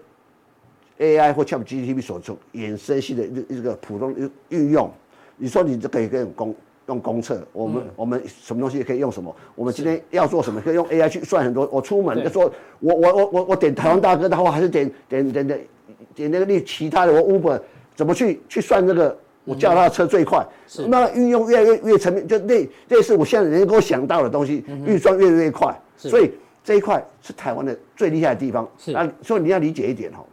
[0.99, 4.15] AI 或 ChatGPT 所从衍生性的一个普通
[4.49, 4.89] 运用，
[5.35, 6.55] 你说你就可以用公
[6.85, 11.67] 用公测，我们、嗯、我们什么东西也可以用什么，我们今天要做什么，可以用 AI 去算很多。
[11.71, 12.49] 我出门就说
[12.79, 15.67] 我我我我我点台湾大哥的话，还是点点点点
[16.13, 17.59] 点那个那其他的，我 Uber
[17.95, 19.17] 怎么去去算这个？
[19.47, 20.43] 我叫他的车最快，
[20.87, 26.31] 那运用越来越越层面，就类类似我现在能够想到的东西，运算越来越快，所以
[26.65, 28.67] 这一块是台湾的最厉害的地方。
[28.77, 28.91] 是。
[28.91, 30.25] 啊，所以你要理解一点哈，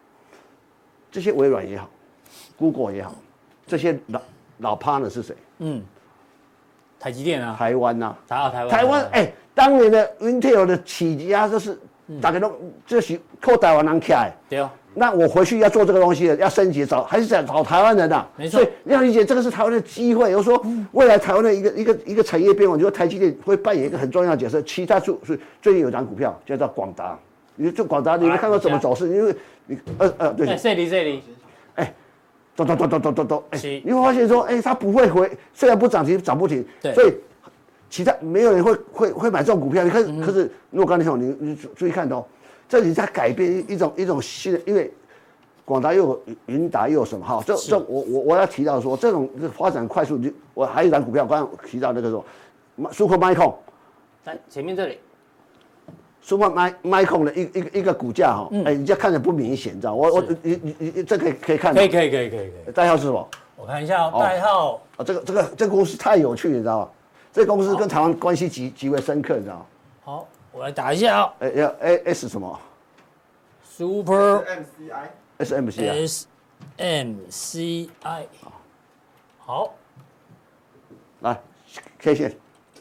[1.10, 1.88] 这些微软也好
[2.56, 3.14] ，Google 也好，
[3.66, 4.20] 这些老
[4.58, 5.36] 老 partner 是谁？
[5.58, 5.82] 嗯，
[6.98, 11.80] 台积电啊，台湾呐、啊，台湾台湾，台湾哎、欸，当年的 Intel 的起家就是、嗯、
[12.20, 12.52] 大家都
[12.86, 14.70] 这是靠台湾人起来，对哦。
[14.94, 18.28] 那我回去要做这个东西，要升级找还是想找台湾人呐、啊？
[18.36, 20.36] 没错，所以你要理解这个是台湾的机会。
[20.36, 24.60] 我说未来台湾的一个一个一个产业变化，你说台积电会扮演一个很重要的角色。
[24.62, 27.18] 其他就是最近有张股票叫做广达，
[27.56, 29.08] 你说广达你没看到怎么走势？
[29.08, 29.34] 因为
[29.64, 31.22] 你呃呃对，这里这里，
[31.76, 31.94] 哎，
[32.54, 37.14] 咚咚咚咚咚咚咚，哎，你会发现说，哎，它不会回，虽然不涨停涨不停，对，所以
[37.92, 39.84] 其他没有人会会会买这种股票。
[39.84, 42.24] 你看，可是如果刚才说你你注意看哦。
[42.68, 44.90] 这里在改变一种一种新的，因为
[45.62, 47.42] 广达又有云达又有什么哈？
[47.46, 50.18] 这这我我我要提到说，这种发展快速，
[50.54, 52.24] 我还有一档股票，刚刚提到那个说
[52.90, 53.56] ，Super Micro，
[54.24, 54.98] 在前面这里
[56.22, 56.46] ，Super
[56.82, 59.94] Micro 的一一个一个股价哈，哎，人家看着不明显，你知道？
[59.94, 62.72] 我我你你你这可以可以看，可以可以可以可以可以。
[62.72, 63.28] 代号是什么？
[63.54, 64.80] 我看一下代号。
[64.96, 66.88] 啊，这个这个这个公司太有趣，你知道吗？
[67.32, 69.66] 这公司跟台湾关系极极为深刻，你知道吗？
[70.04, 70.28] 好。
[70.54, 71.34] 我来打一下啊！
[71.38, 72.60] 哎，要 A S 什么
[73.64, 76.26] ？Super M C I S M C I S
[76.76, 78.28] M C I
[79.38, 79.72] 好，
[81.20, 81.40] 来
[81.98, 82.36] K 线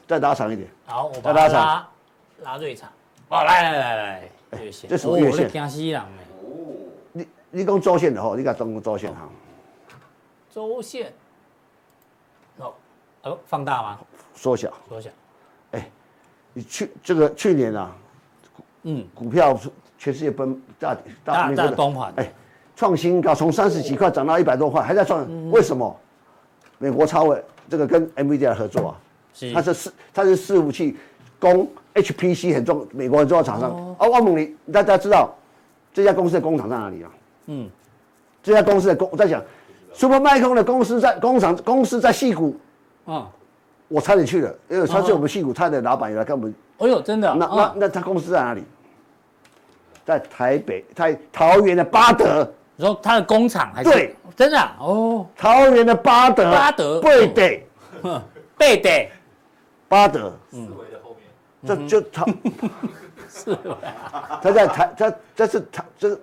[0.06, 0.68] 再拉长一点。
[0.86, 1.88] 好，我把它拉长，
[2.42, 2.90] 拉最长。
[3.30, 3.96] 哦，来来来
[4.52, 4.90] 来，月线。
[4.90, 5.50] 这是月线。
[5.50, 6.06] 江西人哦，
[7.14, 9.30] 你你讲周线的吼，你讲中周线哈。
[10.50, 11.14] 周线。
[12.58, 12.74] 哦，
[13.24, 14.00] 哦，放大吗？
[14.42, 14.74] 缩小。
[14.90, 15.10] 缩小。
[15.72, 15.90] 哎。
[16.54, 17.96] 你去这个去年啊，
[18.84, 19.58] 嗯，股票
[19.98, 22.30] 全世界崩大大那个大崩盘，哎，
[22.76, 25.98] 创新高，从三十几块涨到一百多块，还在创，为什么？
[26.78, 29.00] 美国超伟这个跟 NVIDIA 合作啊，
[29.34, 30.98] 是它是四它是伺服器
[31.40, 33.72] 供 HPC 很重，美国很重要厂商。
[33.98, 35.34] 哦，汪猛你大家知道
[35.94, 37.12] 这家公司的工厂在哪里啊？
[37.46, 37.70] 嗯，
[38.44, 39.42] 这家公司的工我在讲
[39.94, 42.58] ，Supermicro 的公司在工厂公司在戏谷，
[43.06, 43.32] 啊，
[43.92, 46.54] 我差点去了，因为他是我们矽谷，他的老板也来跟我们。
[46.78, 47.36] 哦呦，真的啊？
[47.38, 48.64] 那那那他公司在哪里？
[50.06, 52.50] 在台北，在桃园的巴德。
[52.76, 53.90] 你说他的工厂还是？
[53.92, 55.28] 对，真的啊哦。
[55.36, 56.52] 桃园的巴德。
[56.52, 57.02] 巴德。
[57.02, 57.64] 贝得。
[58.58, 59.12] 贝得。
[59.88, 60.34] 巴德。
[60.50, 61.88] 四维的后面。
[61.88, 62.26] 这就他。
[63.30, 63.58] 是。
[64.42, 66.20] 他在台，他这是他这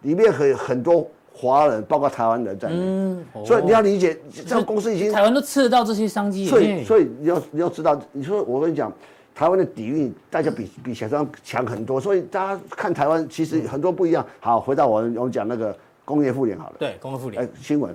[0.00, 2.68] 里面很很多华人，包括台湾人在。
[2.70, 3.22] 嗯。
[3.44, 4.16] 所以你要理解，
[4.46, 6.46] 这个公司已经台湾都吃得到这些商机。
[6.46, 8.90] 所以，所以你要你要知道，你说我跟你讲。
[9.36, 14.24] 台湾的底蕴，大家比比想象强很多，所以大家看台湾其实很多不一样。
[14.38, 16.76] 好，回到我们我们讲那个工业妇联好了。
[16.78, 17.42] 对，工业妇联。
[17.42, 17.92] 哎，新闻。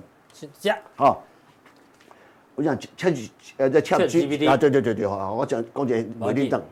[0.58, 0.76] 加。
[0.96, 1.24] 好，
[2.56, 6.62] 我讲 Chat 呃在 Chat G 啊，对对对对，好，我讲公姐美丽等。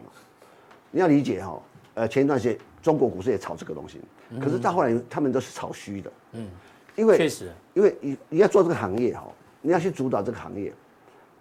[0.91, 1.59] 你要理解哈，
[1.95, 4.03] 呃，前一段时间中国股市也炒这个东西，
[4.41, 6.13] 可是到后来他们都是炒虚的。
[6.33, 6.49] 嗯。
[6.97, 9.25] 因为确实，因为你你要做这个行业哈，
[9.63, 10.73] 你要去主导这个行业。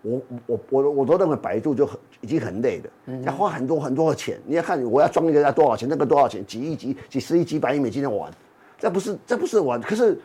[0.04, 4.40] 我我我我都认为百度就很已经很累了，要花很多很多的钱。
[4.46, 8.32] 你要看我要装一个要多少钱，那个多少钱，几亿几几十亿几百亿美金的玩，
[8.78, 9.82] 这不是这不是玩。
[9.82, 10.18] 可是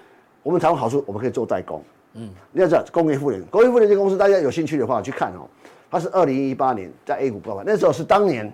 [0.42, 1.82] 我们台湾好处，我们可以做代工。
[2.12, 5.48] 嗯，你要知道工业富联，工业富联这公司，大家有兴趣的话去看哦。
[5.90, 8.52] 它是二零一八年在 A 股挂牌，那时候是当年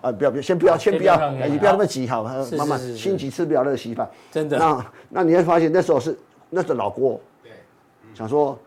[0.00, 2.22] 啊，不要不要先不要先不要，你不要那么急好，
[2.56, 4.08] 慢慢心急吃不了那个稀饭。
[4.30, 4.58] 真的。
[4.58, 6.18] 那那你会发现那时候是
[6.48, 7.52] 那是老郭，对，
[8.14, 8.58] 想说。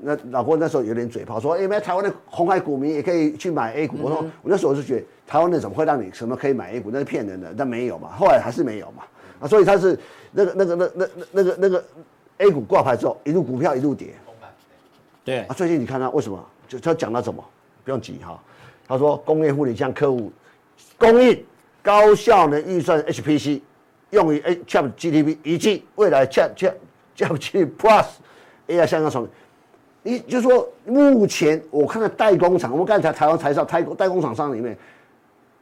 [0.00, 6.88] 那老郭那时候有点嘴炮，说：“哎，没台湾的红海股民也可以去买 A 股。”我说：“我那时候是觉得台湾的怎么会让你什么可以买 A 股？
[6.92, 8.10] 那是骗人的，但没有嘛。
[8.16, 9.02] 后来还是没有嘛。
[9.40, 9.98] 啊，所以他是
[10.30, 11.84] 那个那个那那那个那个
[12.36, 14.14] A 股挂牌之后，一路股票一路跌。
[15.24, 16.46] 对啊，最近你看他为什么？
[16.68, 17.44] 就他讲到什么？
[17.82, 18.40] 不用急哈。
[18.86, 20.30] 他说工业妇联向客户
[20.98, 21.44] 供应
[21.82, 23.60] 高效能预算 HPC，
[24.10, 28.06] 用于 ChatGPT 以及未来 ChatChatGPT Plus
[28.66, 29.30] AI 相关产品。
[30.02, 34.76] 你就说，目前我看到代工厂，我们刚才台湾台上代代工厂商里面，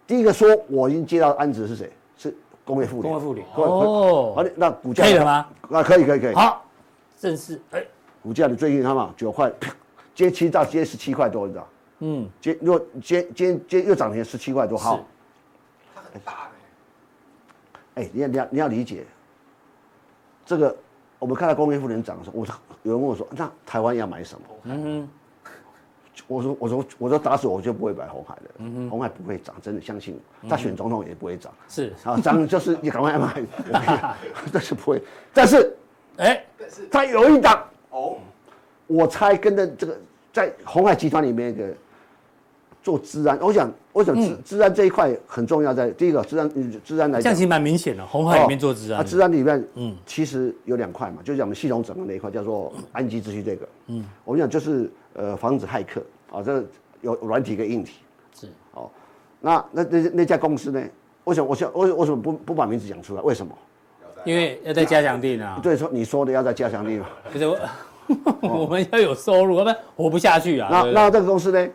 [0.07, 1.91] 第一个说我已经接到案子是谁？
[2.17, 2.35] 是
[2.65, 3.13] 工业妇联。
[3.13, 5.47] 工业妇联哦，好，那股价可以了吗？
[5.71, 6.35] 啊，可以可以可以。
[6.35, 6.65] 好，
[7.19, 7.85] 正式哎，
[8.23, 9.53] 股价你最近看嘛，九块，
[10.15, 11.69] 接七到接十七块多，你知道？
[12.01, 15.05] 嗯，接又接接接又涨停十七块多，好。
[16.25, 18.03] 哎。
[18.03, 19.05] 哎，你要你要你要理解，
[20.45, 20.77] 这个
[21.19, 22.47] 我们看到工业妇联涨的时候，我。
[22.83, 25.09] 有人问我说：“那台湾要买什么？”嗯
[25.45, 25.51] 哼，
[26.29, 28.43] 我说：“我说我说打死我就不会买红海的。
[28.59, 30.49] 嗯哼，鸿海不会涨，真的相信我。
[30.49, 31.53] 他选总统也不会涨。
[31.69, 33.43] 是啊，涨就是你赶快买，
[34.53, 35.03] 但是不会。
[35.35, 35.77] 但是，
[36.19, 38.19] 哎，但是他有一档哦，
[38.87, 39.99] 我猜跟着这个
[40.33, 41.75] 在红海集团里面的。
[42.87, 46.49] 做资安，我想，我想资资安这一块很重要，在第一个资安，
[46.85, 48.07] 资安来讲，这样其实蛮明显的。
[48.07, 56.65] 红海里面做资安，啊，资安里面，嗯，其实有两块嘛，就是我们系统整个那一块，叫做安基秩序这个，嗯，我们讲就是呃防止骇客啊，这
[57.01, 57.95] 有软体跟硬体，
[58.33, 58.89] 是，哦，
[59.41, 60.81] 那那那那家公司呢？
[61.25, 63.23] 为什么我想我为什么不不把名字讲出来？
[63.23, 63.53] 为什么？
[64.25, 65.59] 因为要在加强錠啊。
[65.61, 67.07] 对，说你说的要在加强地嘛。
[67.33, 67.59] 可是我
[68.63, 70.69] 我们要有收入，要不然活不下去啊。
[70.71, 71.69] 那那这个公司呢？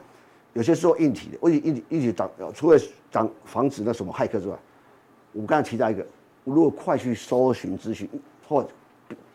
[0.53, 2.79] 有些做硬体的，为硬体硬体挡，除了
[3.11, 4.55] 挡防止那什么骇客之外，
[5.33, 6.05] 我刚才提到一个，
[6.43, 8.09] 如果快去搜寻资讯
[8.47, 8.67] 或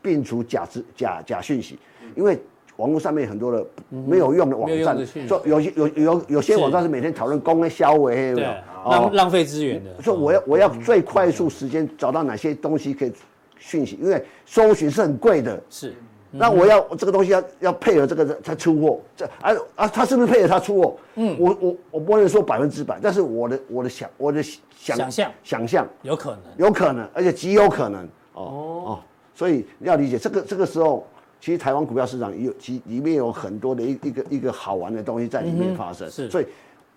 [0.03, 1.79] 摒除假资假假讯息，
[2.15, 2.39] 因为
[2.77, 8.45] 网络上面很多的没有用的网站，说有些有有有些网站是每天讨论公开销毁，对，
[8.85, 10.03] 浪浪费资源的。
[10.03, 13.13] 说我要我要最快速时间找到哪些东西可以
[13.59, 15.63] 讯息，因为搜寻是很贵的。
[15.71, 15.95] 是。
[16.31, 20.97] 那我要这个东西要要配合这个才出货，这啊啊，他是不是配合他出货？
[21.15, 25.33] 嗯，我我我不能说百分之百，但是我的我的想我的想想象。
[25.43, 25.89] 想象。
[26.03, 26.41] 有可能。
[26.59, 28.05] 有可能，而且极有可能。
[28.35, 28.43] 哦
[28.85, 29.01] 哦，
[29.35, 31.07] 所以你要理解这个这个时候，
[31.41, 36.47] 其实台湾股票市场有其里面有很多的一一个一个好玩的东西在里面发生，是，所以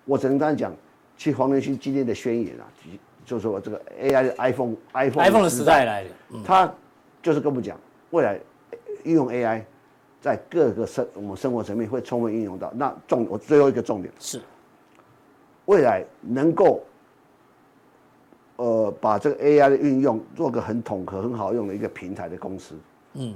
[0.04, 0.72] 我只能这样讲，
[1.16, 2.68] 其实黄仁勋今天的宣言啊，
[3.24, 6.08] 就是说这个 AI 的 iPhone iPhone iPhone 的时代来了，
[6.44, 6.70] 他
[7.22, 7.78] 就是跟我们讲
[8.10, 8.38] 未来。
[9.04, 9.62] 运用 AI，
[10.20, 12.72] 在各个生我们生活层面会充分运用到。
[12.74, 14.40] 那重我最后一个重点是，
[15.66, 16.82] 未来能够，
[18.56, 22.74] 呃，把这个 AI 的运用做个很统合、很好用的一个平台的公司，
[23.14, 23.34] 嗯，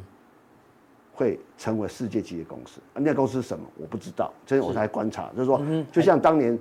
[1.15, 2.81] 会成为世界级的公司。
[2.93, 3.65] 那家公司是什么？
[3.77, 5.61] 我不知道，所以我才观察，就是说，
[5.91, 6.59] 就像当年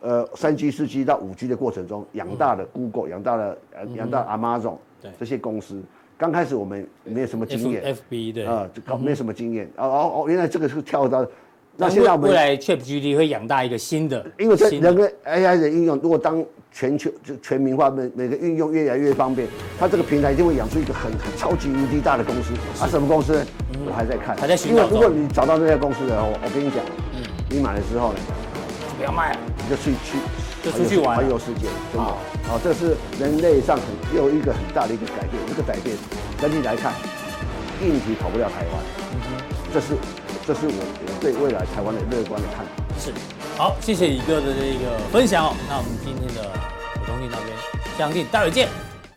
[0.00, 5.82] 呃三 G、四 G 到五 G 的过程中，养大的 Google，养大了呃养大 Amazon，对这些公司。
[6.18, 11.24] 刚开始我们没有什么经验 F B 对啊，搞没有什么经验哦哦哦，原来这个是跳到。
[11.80, 19.46] 那现在我们未来 ChatGPT 会养大一个新的，因为这人跟 AI 的应用，如果当全球就全民化，每每个运用越来越方便，
[19.78, 22.52] 它这个平台一定会养出一个很很超级无敌大的公司。
[22.82, 23.40] 啊，什么公司？
[23.86, 24.82] 我还在看，还在寻找。
[24.82, 28.18] 因为如果你找到那家公司的话，我跟你讲，嗯，你买了之后呢，
[28.98, 30.18] 不要卖，你就去去
[30.64, 32.37] 就出去玩，环游世界，真的。
[32.48, 35.34] 好，这是人类上很又一个很大的一个改变。
[35.46, 35.94] 这个改变，
[36.40, 36.94] 整体来看，
[37.82, 38.82] 硬体跑不了台湾。
[39.72, 39.94] 这是。
[40.46, 42.72] 这是我我对未来台湾的乐观的看法。
[42.98, 43.12] 是，
[43.58, 45.54] 好，谢谢宇哥的这个分享哦。
[45.68, 46.50] 那我们今天的
[46.94, 47.54] 普通錠到这边，
[47.98, 48.87] 相信待会见。